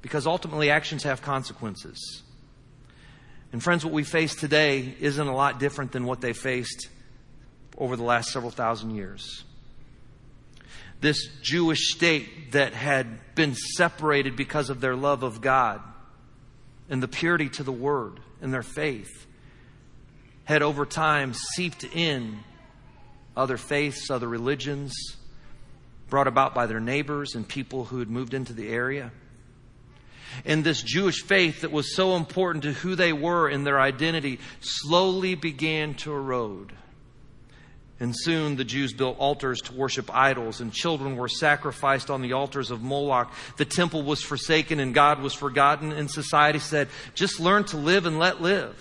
Because 0.03 0.27
ultimately 0.27 0.69
actions 0.69 1.03
have 1.03 1.23
consequences. 1.23 2.21
And 3.51 3.63
friends, 3.63 3.83
what 3.83 3.93
we 3.93 4.03
face 4.03 4.35
today 4.35 4.93
isn't 4.99 5.27
a 5.27 5.35
lot 5.35 5.59
different 5.59 5.91
than 5.91 6.05
what 6.05 6.21
they 6.21 6.33
faced 6.33 6.89
over 7.79 7.95
the 7.95 8.03
last 8.03 8.31
several 8.31 8.51
thousand 8.51 8.91
years 8.91 9.43
this 11.03 11.27
Jewish 11.41 11.93
state 11.93 12.53
that 12.53 12.73
had 12.73 13.35
been 13.35 13.55
separated 13.55 14.37
because 14.37 14.69
of 14.69 14.79
their 14.79 14.95
love 14.95 15.21
of 15.21 15.41
God 15.41 15.81
and 16.89 17.03
the 17.03 17.09
purity 17.09 17.49
to 17.49 17.63
the 17.63 17.73
Word 17.73 18.21
and 18.41 18.53
their 18.53 18.63
faith 18.63 19.27
had 20.45 20.61
over 20.61 20.85
time 20.85 21.33
seeped 21.33 21.83
in 21.83 22.39
other 23.35 23.57
faiths, 23.57 24.09
other 24.09 24.29
religions, 24.29 24.93
brought 26.09 26.27
about 26.27 26.55
by 26.55 26.67
their 26.67 26.79
neighbors 26.79 27.35
and 27.35 27.45
people 27.45 27.83
who 27.83 27.99
had 27.99 28.09
moved 28.09 28.33
into 28.33 28.53
the 28.53 28.69
area. 28.69 29.11
And 30.45 30.63
this 30.63 30.81
Jewish 30.81 31.21
faith 31.21 31.61
that 31.61 31.71
was 31.71 31.95
so 31.95 32.15
important 32.15 32.63
to 32.63 32.71
who 32.71 32.95
they 32.95 33.11
were 33.11 33.49
and 33.49 33.67
their 33.67 33.79
identity 33.79 34.39
slowly 34.61 35.35
began 35.35 35.95
to 35.95 36.13
erode. 36.13 36.71
And 38.03 38.13
soon 38.13 38.57
the 38.57 38.65
Jews 38.65 38.91
built 38.91 39.17
altars 39.17 39.61
to 39.61 39.73
worship 39.73 40.13
idols, 40.13 40.59
and 40.59 40.73
children 40.73 41.15
were 41.15 41.29
sacrificed 41.29 42.09
on 42.09 42.21
the 42.21 42.33
altars 42.33 42.69
of 42.69 42.81
Moloch. 42.81 43.31
The 43.55 43.63
temple 43.63 44.03
was 44.03 44.21
forsaken, 44.21 44.81
and 44.81 44.93
God 44.93 45.21
was 45.21 45.33
forgotten, 45.33 45.93
and 45.93 46.11
society 46.11 46.59
said, 46.59 46.89
just 47.15 47.39
learn 47.39 47.63
to 47.65 47.77
live 47.77 48.05
and 48.05 48.19
let 48.19 48.41
live. 48.41 48.75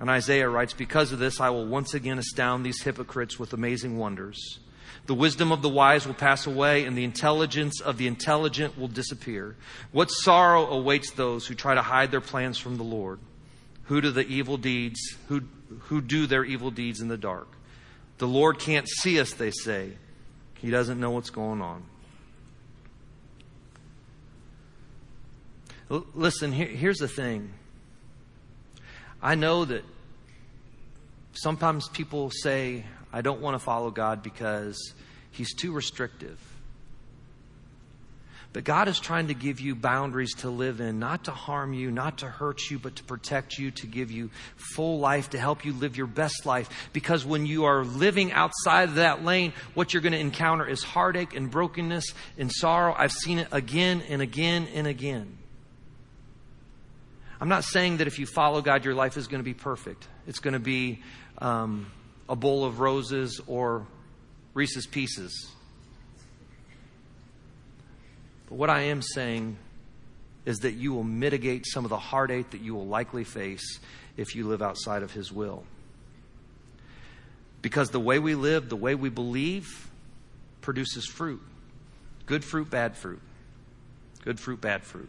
And 0.00 0.10
Isaiah 0.10 0.50
writes, 0.50 0.74
Because 0.74 1.12
of 1.12 1.18
this, 1.18 1.40
I 1.40 1.48
will 1.48 1.64
once 1.64 1.94
again 1.94 2.18
astound 2.18 2.62
these 2.62 2.82
hypocrites 2.82 3.38
with 3.38 3.54
amazing 3.54 3.96
wonders. 3.96 4.58
The 5.06 5.14
wisdom 5.14 5.50
of 5.50 5.62
the 5.62 5.70
wise 5.70 6.06
will 6.06 6.12
pass 6.12 6.46
away, 6.46 6.84
and 6.84 6.94
the 6.94 7.04
intelligence 7.04 7.80
of 7.80 7.96
the 7.96 8.06
intelligent 8.06 8.78
will 8.78 8.88
disappear. 8.88 9.56
What 9.92 10.10
sorrow 10.10 10.66
awaits 10.66 11.12
those 11.12 11.46
who 11.46 11.54
try 11.54 11.74
to 11.74 11.80
hide 11.80 12.10
their 12.10 12.20
plans 12.20 12.58
from 12.58 12.76
the 12.76 12.84
Lord? 12.84 13.18
Who 13.90 14.00
do 14.00 14.12
the 14.12 14.24
evil 14.24 14.56
deeds, 14.56 15.00
who 15.26 15.42
who 15.86 16.00
do 16.00 16.28
their 16.28 16.44
evil 16.44 16.70
deeds 16.70 17.00
in 17.00 17.08
the 17.08 17.16
dark. 17.16 17.48
The 18.18 18.28
Lord 18.28 18.60
can't 18.60 18.88
see 18.88 19.18
us, 19.18 19.32
they 19.32 19.50
say. 19.50 19.94
He 20.58 20.70
doesn't 20.70 21.00
know 21.00 21.10
what's 21.10 21.30
going 21.30 21.60
on. 21.60 21.82
L- 25.90 26.06
listen, 26.14 26.52
here, 26.52 26.68
here's 26.68 26.98
the 26.98 27.08
thing. 27.08 27.52
I 29.20 29.34
know 29.34 29.64
that 29.64 29.84
sometimes 31.32 31.88
people 31.88 32.30
say, 32.30 32.84
I 33.12 33.22
don't 33.22 33.40
want 33.40 33.56
to 33.56 33.58
follow 33.58 33.90
God 33.90 34.22
because 34.22 34.94
He's 35.32 35.52
too 35.52 35.72
restrictive. 35.72 36.38
But 38.52 38.64
God 38.64 38.88
is 38.88 38.98
trying 38.98 39.28
to 39.28 39.34
give 39.34 39.60
you 39.60 39.76
boundaries 39.76 40.34
to 40.38 40.50
live 40.50 40.80
in, 40.80 40.98
not 40.98 41.24
to 41.24 41.30
harm 41.30 41.72
you, 41.72 41.92
not 41.92 42.18
to 42.18 42.26
hurt 42.26 42.68
you, 42.68 42.80
but 42.80 42.96
to 42.96 43.04
protect 43.04 43.58
you, 43.58 43.70
to 43.70 43.86
give 43.86 44.10
you 44.10 44.30
full 44.74 44.98
life, 44.98 45.30
to 45.30 45.38
help 45.38 45.64
you 45.64 45.72
live 45.72 45.96
your 45.96 46.08
best 46.08 46.46
life. 46.46 46.68
Because 46.92 47.24
when 47.24 47.46
you 47.46 47.66
are 47.66 47.84
living 47.84 48.32
outside 48.32 48.88
of 48.88 48.94
that 48.96 49.24
lane, 49.24 49.52
what 49.74 49.94
you're 49.94 50.02
going 50.02 50.14
to 50.14 50.18
encounter 50.18 50.66
is 50.66 50.82
heartache 50.82 51.36
and 51.36 51.48
brokenness 51.48 52.12
and 52.38 52.50
sorrow. 52.50 52.92
I've 52.98 53.12
seen 53.12 53.38
it 53.38 53.46
again 53.52 54.02
and 54.08 54.20
again 54.20 54.66
and 54.74 54.88
again. 54.88 55.38
I'm 57.40 57.48
not 57.48 57.62
saying 57.62 57.98
that 57.98 58.08
if 58.08 58.18
you 58.18 58.26
follow 58.26 58.62
God, 58.62 58.84
your 58.84 58.94
life 58.94 59.16
is 59.16 59.28
going 59.28 59.40
to 59.40 59.44
be 59.44 59.54
perfect. 59.54 60.08
It's 60.26 60.40
going 60.40 60.54
to 60.54 60.60
be 60.60 61.02
um, 61.38 61.86
a 62.28 62.34
bowl 62.34 62.64
of 62.64 62.80
roses 62.80 63.40
or 63.46 63.86
Reese's 64.54 64.86
Pieces. 64.88 65.52
But 68.50 68.58
what 68.58 68.68
I 68.68 68.82
am 68.82 69.00
saying 69.00 69.56
is 70.44 70.58
that 70.58 70.72
you 70.72 70.92
will 70.92 71.04
mitigate 71.04 71.66
some 71.66 71.84
of 71.84 71.88
the 71.88 71.98
heartache 71.98 72.50
that 72.50 72.60
you 72.60 72.74
will 72.74 72.86
likely 72.86 73.24
face 73.24 73.78
if 74.18 74.34
you 74.34 74.46
live 74.46 74.60
outside 74.60 75.02
of 75.02 75.12
His 75.12 75.32
will. 75.32 75.64
Because 77.62 77.90
the 77.90 78.00
way 78.00 78.18
we 78.18 78.34
live, 78.34 78.68
the 78.68 78.76
way 78.76 78.94
we 78.94 79.08
believe, 79.08 79.88
produces 80.60 81.06
fruit 81.06 81.40
good 82.26 82.44
fruit, 82.44 82.70
bad 82.70 82.96
fruit. 82.96 83.20
Good 84.24 84.38
fruit, 84.38 84.60
bad 84.60 84.84
fruit. 84.84 85.08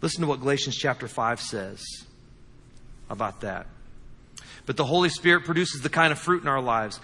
Listen 0.00 0.22
to 0.22 0.26
what 0.26 0.40
Galatians 0.40 0.74
chapter 0.74 1.06
5 1.06 1.38
says 1.38 1.82
about 3.10 3.42
that. 3.42 3.66
But 4.64 4.78
the 4.78 4.86
Holy 4.86 5.10
Spirit 5.10 5.44
produces 5.44 5.82
the 5.82 5.90
kind 5.90 6.12
of 6.12 6.18
fruit 6.18 6.40
in 6.40 6.48
our 6.48 6.62
lives. 6.62 6.98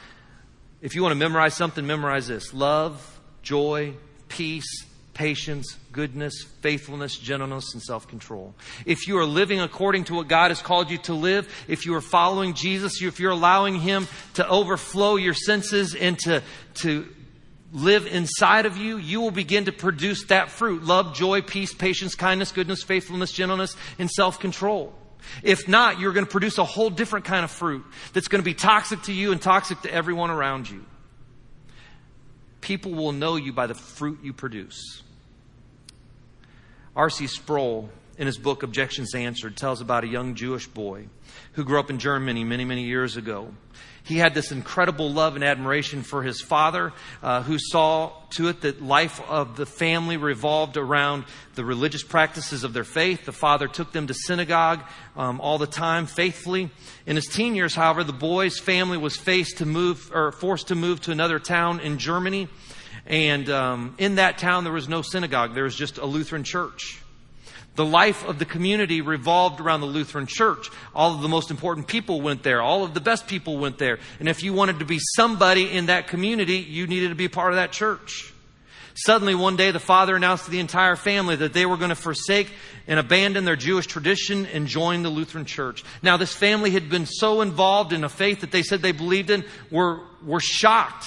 If 0.81 0.95
you 0.95 1.03
want 1.03 1.13
to 1.13 1.19
memorize 1.19 1.53
something, 1.53 1.87
memorize 1.87 2.29
this 2.29 2.55
love, 2.55 3.21
joy, 3.43 3.93
peace, 4.29 4.85
patience, 5.17 5.79
goodness, 5.93 6.43
faithfulness, 6.61 7.17
gentleness, 7.17 7.73
and 7.73 7.83
self 7.83 8.07
control. 8.07 8.55
If 8.85 9.09
you 9.09 9.19
are 9.19 9.25
living 9.25 9.61
according 9.61 10.05
to 10.05 10.15
what 10.15 10.29
God 10.29 10.51
has 10.51 10.61
called 10.61 10.91
you 10.91 10.99
to 10.99 11.15
live, 11.15 11.53
if 11.69 11.87
you 11.87 11.95
are 11.95 12.01
following 12.01 12.55
Jesus, 12.55 13.01
if 13.01 13.19
you're 13.19 13.33
allowing 13.33 13.81
Him 13.81 14.07
to 14.35 14.49
overflow 14.49 15.17
your 15.17 15.35
senses 15.35 15.95
and 15.95 16.19
to, 16.21 16.43
to 16.83 17.09
live 17.73 18.07
inside 18.07 18.67
of 18.67 18.77
you, 18.77 18.99
you 18.99 19.21
will 19.21 19.31
begin 19.31 19.65
to 19.65 19.73
produce 19.73 20.27
that 20.27 20.51
fruit 20.51 20.85
love, 20.85 21.15
joy, 21.15 21.41
peace, 21.41 21.75
patience, 21.75 22.15
kindness, 22.15 22.53
goodness, 22.53 22.83
faithfulness, 22.83 23.33
gentleness, 23.33 23.75
and 23.99 24.11
self 24.11 24.39
control. 24.39 24.93
If 25.43 25.67
not, 25.67 25.99
you're 25.99 26.13
going 26.13 26.27
to 26.27 26.31
produce 26.31 26.59
a 26.59 26.65
whole 26.65 26.91
different 26.91 27.25
kind 27.25 27.43
of 27.43 27.51
fruit 27.51 27.85
that's 28.13 28.29
going 28.29 28.41
to 28.41 28.45
be 28.45 28.55
toxic 28.55 29.03
to 29.05 29.13
you 29.13 29.33
and 29.33 29.41
toxic 29.41 29.81
to 29.83 29.93
everyone 29.93 30.31
around 30.31 30.71
you. 30.71 30.85
People 32.67 32.95
will 32.95 33.13
know 33.13 33.37
you 33.37 33.53
by 33.53 33.69
the 33.69 33.77
fruit 33.77 34.19
you 34.25 34.33
produce. 34.33 35.05
R.C. 36.97 37.29
Sproul, 37.29 37.91
in 38.19 38.27
his 38.27 38.39
book 38.39 38.65
Objections 38.65 39.15
Answered, 39.15 39.57
tells 39.57 39.81
about 39.81 40.03
a 40.03 40.09
young 40.09 40.35
Jewish 40.35 40.67
boy 40.67 41.07
who 41.53 41.63
grew 41.63 41.79
up 41.79 41.91
in 41.91 42.01
Germany 42.01 42.43
many, 42.43 42.65
many 42.65 42.83
years 42.83 43.17
ago. 43.17 43.55
He 44.07 44.19
had 44.19 44.35
this 44.35 44.53
incredible 44.53 45.11
love 45.11 45.35
and 45.35 45.43
admiration 45.43 46.03
for 46.03 46.23
his 46.23 46.41
father, 46.41 46.93
uh, 47.25 47.43
who 47.43 47.59
saw 47.59 48.13
to 48.31 48.47
it 48.47 48.61
that 48.61 48.81
life 48.81 49.21
of 49.29 49.57
the 49.57 49.67
family 49.67 50.17
revolved 50.17 50.77
around 50.77 51.25
the 51.57 51.65
religious 51.65 52.05
practices 52.05 52.63
of 52.63 52.73
their 52.73 52.85
faith. 52.85 53.25
The 53.25 53.33
father 53.33 53.67
took 53.67 53.91
them 53.91 54.07
to 54.07 54.15
synagogue 54.15 54.85
um, 55.17 55.41
all 55.41 55.59
the 55.59 55.67
time, 55.67 56.07
faithfully. 56.07 56.71
In 57.05 57.17
his 57.17 57.27
teen 57.27 57.57
years, 57.57 57.75
however, 57.75 58.05
the 58.05 58.13
boy's 58.13 58.61
family 58.61 58.97
was 58.97 59.17
faced 59.17 59.59
to 59.59 59.67
move 59.67 60.13
or 60.15 60.31
forced 60.31 60.69
to 60.69 60.77
move 60.77 61.01
to 61.03 61.11
another 61.11 61.41
town 61.41 61.81
in 61.81 61.99
Germany. 61.99 62.47
And 63.07 63.51
um, 63.51 63.97
in 63.99 64.17
that 64.17 64.39
town, 64.39 64.63
there 64.63 64.73
was 64.73 64.89
no 64.89 65.03
synagogue. 65.03 65.55
There 65.55 65.65
was 65.65 65.75
just 65.75 65.99
a 65.99 66.07
Lutheran 66.07 66.45
church. 66.45 67.03
The 67.77 67.85
life 67.85 68.25
of 68.25 68.39
the 68.39 68.45
community 68.45 69.03
revolved 69.03 69.61
around 69.61 69.81
the 69.81 69.87
Lutheran 69.87 70.27
church. 70.27 70.71
All 70.95 71.15
of 71.15 71.23
the 71.23 71.29
most 71.29 71.51
important 71.51 71.87
people 71.87 72.21
went 72.21 72.43
there. 72.43 72.61
All 72.61 72.85
of 72.85 72.95
the 72.95 73.01
best 73.01 73.27
people 73.29 73.59
went 73.59 73.79
there. 73.79 73.99
And 74.19 74.29
if 74.29 74.43
you 74.43 74.53
wanted 74.53 74.81
to 74.81 74.85
be 74.85 74.99
somebody 75.15 75.71
in 75.71 75.87
that 75.87 76.09
community, 76.09 76.57
you 76.57 76.87
needed 76.87 77.11
to 77.11 77.15
be 77.15 77.29
part 77.29 77.53
of 77.53 77.57
that 77.57 77.73
church. 77.73 78.33
Suddenly, 78.95 79.35
one 79.35 79.57
day, 79.57 79.73
the 79.73 79.79
father 79.79 80.17
announced 80.17 80.47
to 80.47 80.51
the 80.51 80.59
entire 80.59 80.97
family 80.97 81.37
that 81.37 81.53
they 81.53 81.67
were 81.67 81.77
going 81.77 81.91
to 81.91 81.95
forsake 81.95 82.51
and 82.87 82.99
abandon 82.99 83.45
their 83.45 83.57
Jewish 83.57 83.87
tradition 83.87 84.47
and 84.47 84.67
join 84.67 85.03
the 85.03 85.11
Lutheran 85.11 85.45
church. 85.45 85.85
Now, 86.03 86.17
this 86.17 86.33
family 86.33 86.71
had 86.71 86.89
been 86.89 87.05
so 87.05 87.43
involved 87.43 87.93
in 87.93 88.05
a 88.05 88.09
faith 88.09 88.41
that 88.41 88.53
they 88.53 88.63
said 88.63 88.81
they 88.81 88.93
believed 88.93 89.29
in, 89.29 89.45
were, 89.71 90.01
were 90.25 90.41
shocked 90.41 91.07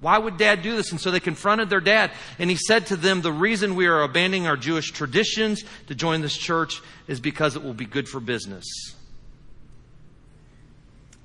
why 0.00 0.16
would 0.16 0.38
dad 0.38 0.62
do 0.62 0.76
this? 0.76 0.92
And 0.92 1.00
so 1.00 1.10
they 1.10 1.20
confronted 1.20 1.68
their 1.68 1.80
dad, 1.80 2.10
and 2.38 2.48
he 2.48 2.56
said 2.56 2.86
to 2.86 2.96
them, 2.96 3.20
The 3.20 3.32
reason 3.32 3.74
we 3.74 3.86
are 3.86 4.02
abandoning 4.02 4.46
our 4.46 4.56
Jewish 4.56 4.92
traditions 4.92 5.62
to 5.88 5.94
join 5.94 6.22
this 6.22 6.36
church 6.36 6.80
is 7.06 7.20
because 7.20 7.54
it 7.54 7.62
will 7.62 7.74
be 7.74 7.84
good 7.84 8.08
for 8.08 8.18
business. 8.18 8.64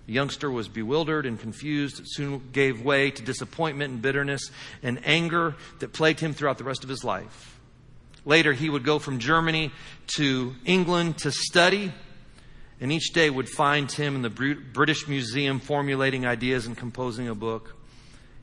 The 0.08 0.14
youngster 0.14 0.52
was 0.52 0.68
bewildered 0.68 1.26
and 1.26 1.40
confused. 1.40 2.02
It 2.02 2.06
soon 2.08 2.50
gave 2.52 2.84
way 2.84 3.12
to 3.12 3.24
disappointment 3.24 3.94
and 3.94 4.02
bitterness 4.02 4.52
and 4.84 5.00
anger 5.04 5.56
that 5.80 5.94
plagued 5.94 6.20
him 6.20 6.34
throughout 6.34 6.58
the 6.58 6.64
rest 6.64 6.84
of 6.84 6.90
his 6.90 7.04
life. 7.04 7.58
Later, 8.24 8.54
he 8.54 8.70
would 8.70 8.84
go 8.84 9.00
from 9.00 9.20
Germany 9.20 9.72
to 10.18 10.54
England 10.66 11.20
to 11.20 11.32
study. 11.32 11.92
and 12.82 12.92
each 12.92 13.14
day 13.14 13.30
would 13.30 13.48
find 13.48 13.90
him 13.90 14.16
in 14.16 14.22
the 14.22 14.30
British 14.30 15.08
Museum 15.08 15.62
formulating 15.62 16.26
ideas 16.26 16.66
and 16.66 16.78
composing 16.78 17.30
a 17.30 17.34
book. 17.34 17.74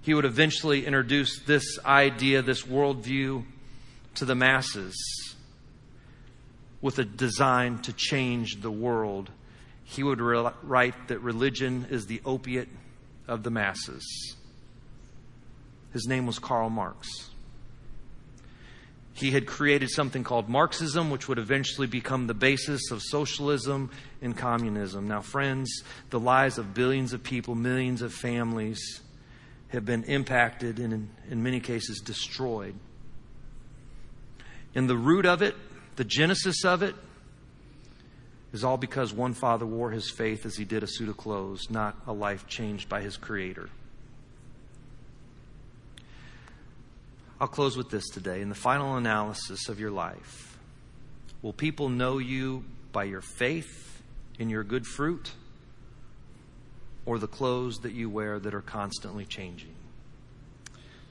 He 0.03 0.15
would 0.15 0.25
eventually 0.25 0.85
introduce 0.85 1.39
this 1.41 1.79
idea, 1.85 2.43
this 2.43 2.63
worldview 2.63 3.45
to 4.17 4.25
the 4.25 4.35
masses 4.35 4.97
with 6.81 6.99
a 6.99 7.05
design 7.05 7.79
to 7.79 7.93
change 7.93 8.61
the 8.61 8.71
world. 8.71 9.31
He 9.85 10.03
would 10.03 10.21
re- 10.21 10.51
write 10.65 11.09
that 11.09 11.21
religion 11.21 11.87
is 11.89 12.07
the 12.07 12.21
opiate 12.25 12.69
of 13.29 13.45
the 13.45 13.51
masses. 13.51 14.37
His 15.93 16.07
name 16.07 16.27
was 16.27 16.41
Karl 16.41 16.69
Marx. 16.69 17.31
He 19.15 19.31
had 19.31 19.47
created 19.47 19.91
something 19.91 20.25
called 20.25 20.49
Marxism, 20.49 21.11
which 21.11 21.29
would 21.29 21.39
eventually 21.39 21.87
become 21.87 22.27
the 22.27 22.35
basis 22.35 22.91
of 22.91 23.03
socialism 23.03 23.91
and 24.21 24.37
communism. 24.37 25.07
Now, 25.07 25.21
friends, 25.21 25.85
the 26.11 26.19
lives 26.19 26.59
of 26.59 26.75
billions 26.75 27.13
of 27.13 27.23
people, 27.23 27.55
millions 27.55 28.03
of 28.03 28.13
families 28.13 29.02
have 29.73 29.85
been 29.85 30.05
impacted 30.05 30.79
and, 30.79 30.93
in, 30.93 31.11
in 31.31 31.43
many 31.43 31.61
cases, 31.61 32.01
destroyed. 32.01 32.75
And 34.75 34.89
the 34.89 34.97
root 34.97 35.27
of 35.27 35.43
it, 35.43 35.55
the 35.97 36.05
genesis 36.05 36.65
of 36.65 36.83
it, 36.83 36.95
is 38.53 38.65
all 38.65 38.77
because 38.77 39.13
one 39.15 39.33
father 39.33 39.65
wore 39.65 39.91
his 39.91 40.11
faith 40.11 40.45
as 40.45 40.57
he 40.57 40.65
did 40.65 40.83
a 40.83 40.87
suit 40.87 41.09
of 41.09 41.17
clothes, 41.17 41.71
not 41.71 41.97
a 42.07 42.13
life 42.13 42.47
changed 42.47 42.89
by 42.89 43.01
his 43.01 43.17
creator. 43.17 43.71
I'll 47.41 47.49
close 47.49 47.77
with 47.77 47.91
this 47.91 48.09
today. 48.09 48.41
In 48.41 48.51
the 48.51 48.55
final 48.55 48.97
analysis 48.97 49.69
of 49.69 49.81
your 49.81 49.91
life, 49.91 50.59
will 51.41 51.55
people 51.55 51.89
know 51.89 52.19
you 52.19 52.65
by 52.93 53.05
your 53.05 53.23
faith 53.23 54.03
in 54.39 54.51
your 54.51 54.63
good 54.63 54.87
fruit 54.87 55.33
or 57.05 57.19
the 57.19 57.27
clothes 57.27 57.81
that 57.81 57.93
you 57.93 58.09
wear 58.09 58.39
that 58.39 58.55
are 58.55 58.63
constantly 58.63 59.25
changing? 59.25 59.75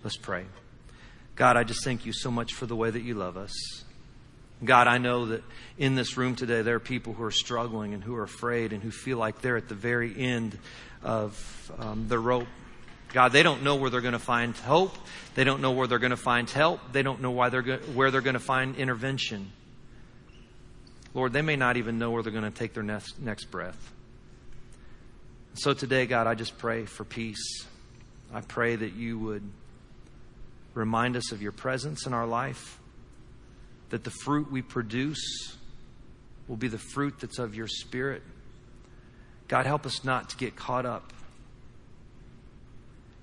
Let's 0.04 0.18
pray. 0.18 0.46
God, 1.36 1.58
I 1.58 1.64
just 1.64 1.84
thank 1.84 2.06
you 2.06 2.14
so 2.14 2.32
much 2.32 2.54
for 2.54 2.66
the 2.66 2.76
way 2.76 2.90
that 2.90 3.02
you 3.02 3.14
love 3.14 3.38
us. 3.38 3.54
God, 4.64 4.88
I 4.88 4.98
know 4.98 5.28
that 5.28 5.44
in 5.78 5.96
this 5.96 6.18
room 6.18 6.36
today 6.36 6.62
there 6.62 6.76
are 6.76 6.80
people 6.80 7.14
who 7.14 7.24
are 7.24 7.32
struggling 7.32 7.94
and 7.94 8.04
who 8.04 8.16
are 8.16 8.24
afraid 8.24 8.74
and 8.74 8.84
who 8.84 8.92
feel 8.92 9.18
like 9.18 9.42
they're 9.42 9.58
at 9.58 9.68
the 9.68 9.76
very 9.76 10.16
end 10.16 10.58
of 11.04 11.72
um, 11.80 12.08
the 12.08 12.20
rope 12.20 12.48
God, 13.14 13.34
they 13.34 13.44
don't 13.44 13.64
know 13.64 13.76
where 13.76 13.90
they're 13.90 14.02
going 14.02 14.14
to 14.14 14.20
find 14.20 14.56
hope. 14.56 14.96
They 15.36 15.44
don't 15.44 15.62
know 15.62 15.72
where 15.72 15.88
they're 15.88 16.00
going 16.00 16.12
to 16.12 16.18
find 16.18 16.50
help. 16.50 16.80
They 16.92 17.04
don't 17.04 17.22
know 17.22 17.32
why 17.32 17.50
they're 17.50 17.62
go- 17.62 17.78
where 17.94 18.10
they're 18.10 18.22
going 18.22 18.36
to 18.36 18.40
find 18.40 18.76
intervention. 18.76 19.52
Lord, 21.14 21.34
they 21.34 21.42
may 21.42 21.58
not 21.58 21.76
even 21.76 22.00
know 22.00 22.12
where 22.12 22.24
they're 22.24 22.32
going 22.32 22.50
to 22.50 22.58
take 22.58 22.74
their 22.74 22.84
next, 22.84 23.20
next 23.20 23.46
breath. 23.46 23.92
So 25.54 25.74
today, 25.74 26.06
God, 26.06 26.28
I 26.28 26.34
just 26.34 26.58
pray 26.58 26.86
for 26.86 27.04
peace. 27.04 27.66
I 28.34 28.40
pray 28.40 28.76
that 28.76 28.94
you 28.94 29.20
would 29.20 29.44
remind 30.74 31.18
us 31.18 31.34
of 31.34 31.42
your 31.42 31.52
presence 31.52 32.06
in 32.06 32.14
our 32.14 32.26
life, 32.26 32.80
that 33.90 34.06
the 34.06 34.12
fruit 34.12 34.50
we 34.50 34.62
produce 34.62 35.58
will 36.48 36.56
be 36.56 36.70
the 36.70 36.78
fruit 36.78 37.16
that's 37.20 37.38
of 37.38 37.54
your 37.54 37.68
spirit. 37.68 38.24
God, 39.50 39.66
help 39.66 39.86
us 39.86 40.06
not 40.06 40.30
to 40.30 40.38
get 40.38 40.56
caught 40.56 40.86
up 40.86 41.12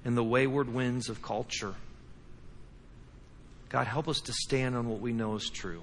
in 0.05 0.15
the 0.15 0.25
wayward 0.25 0.73
winds 0.73 1.09
of 1.09 1.23
culture. 1.23 1.75
God, 3.71 3.87
help 3.87 4.07
us 4.07 4.21
to 4.21 4.33
stand 4.35 4.77
on 4.77 4.87
what 4.89 5.01
we 5.01 5.15
know 5.15 5.35
is 5.35 5.49
true. 5.49 5.83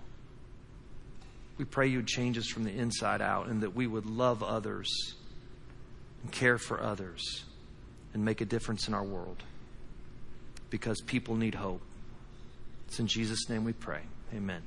We 1.58 1.66
pray 1.66 1.88
you'd 1.88 2.08
change 2.08 2.38
us 2.38 2.48
from 2.48 2.64
the 2.64 2.72
inside 2.72 3.22
out 3.22 3.48
and 3.48 3.62
that 3.62 3.76
we 3.76 3.88
would 3.88 4.06
love 4.06 4.44
others 4.44 5.16
and 6.26 6.32
care 6.32 6.58
for 6.58 6.82
others 6.82 7.44
and 8.16 8.26
make 8.26 8.42
a 8.42 8.46
difference 8.46 8.88
in 8.88 8.96
our 8.96 9.04
world 9.04 9.44
because 10.72 11.00
people 11.02 11.36
need 11.36 11.54
hope. 11.54 11.82
It's 12.88 13.00
in 13.00 13.06
Jesus' 13.06 13.48
name 13.48 13.64
we 13.64 13.74
pray. 13.74 14.02
Amen. 14.34 14.64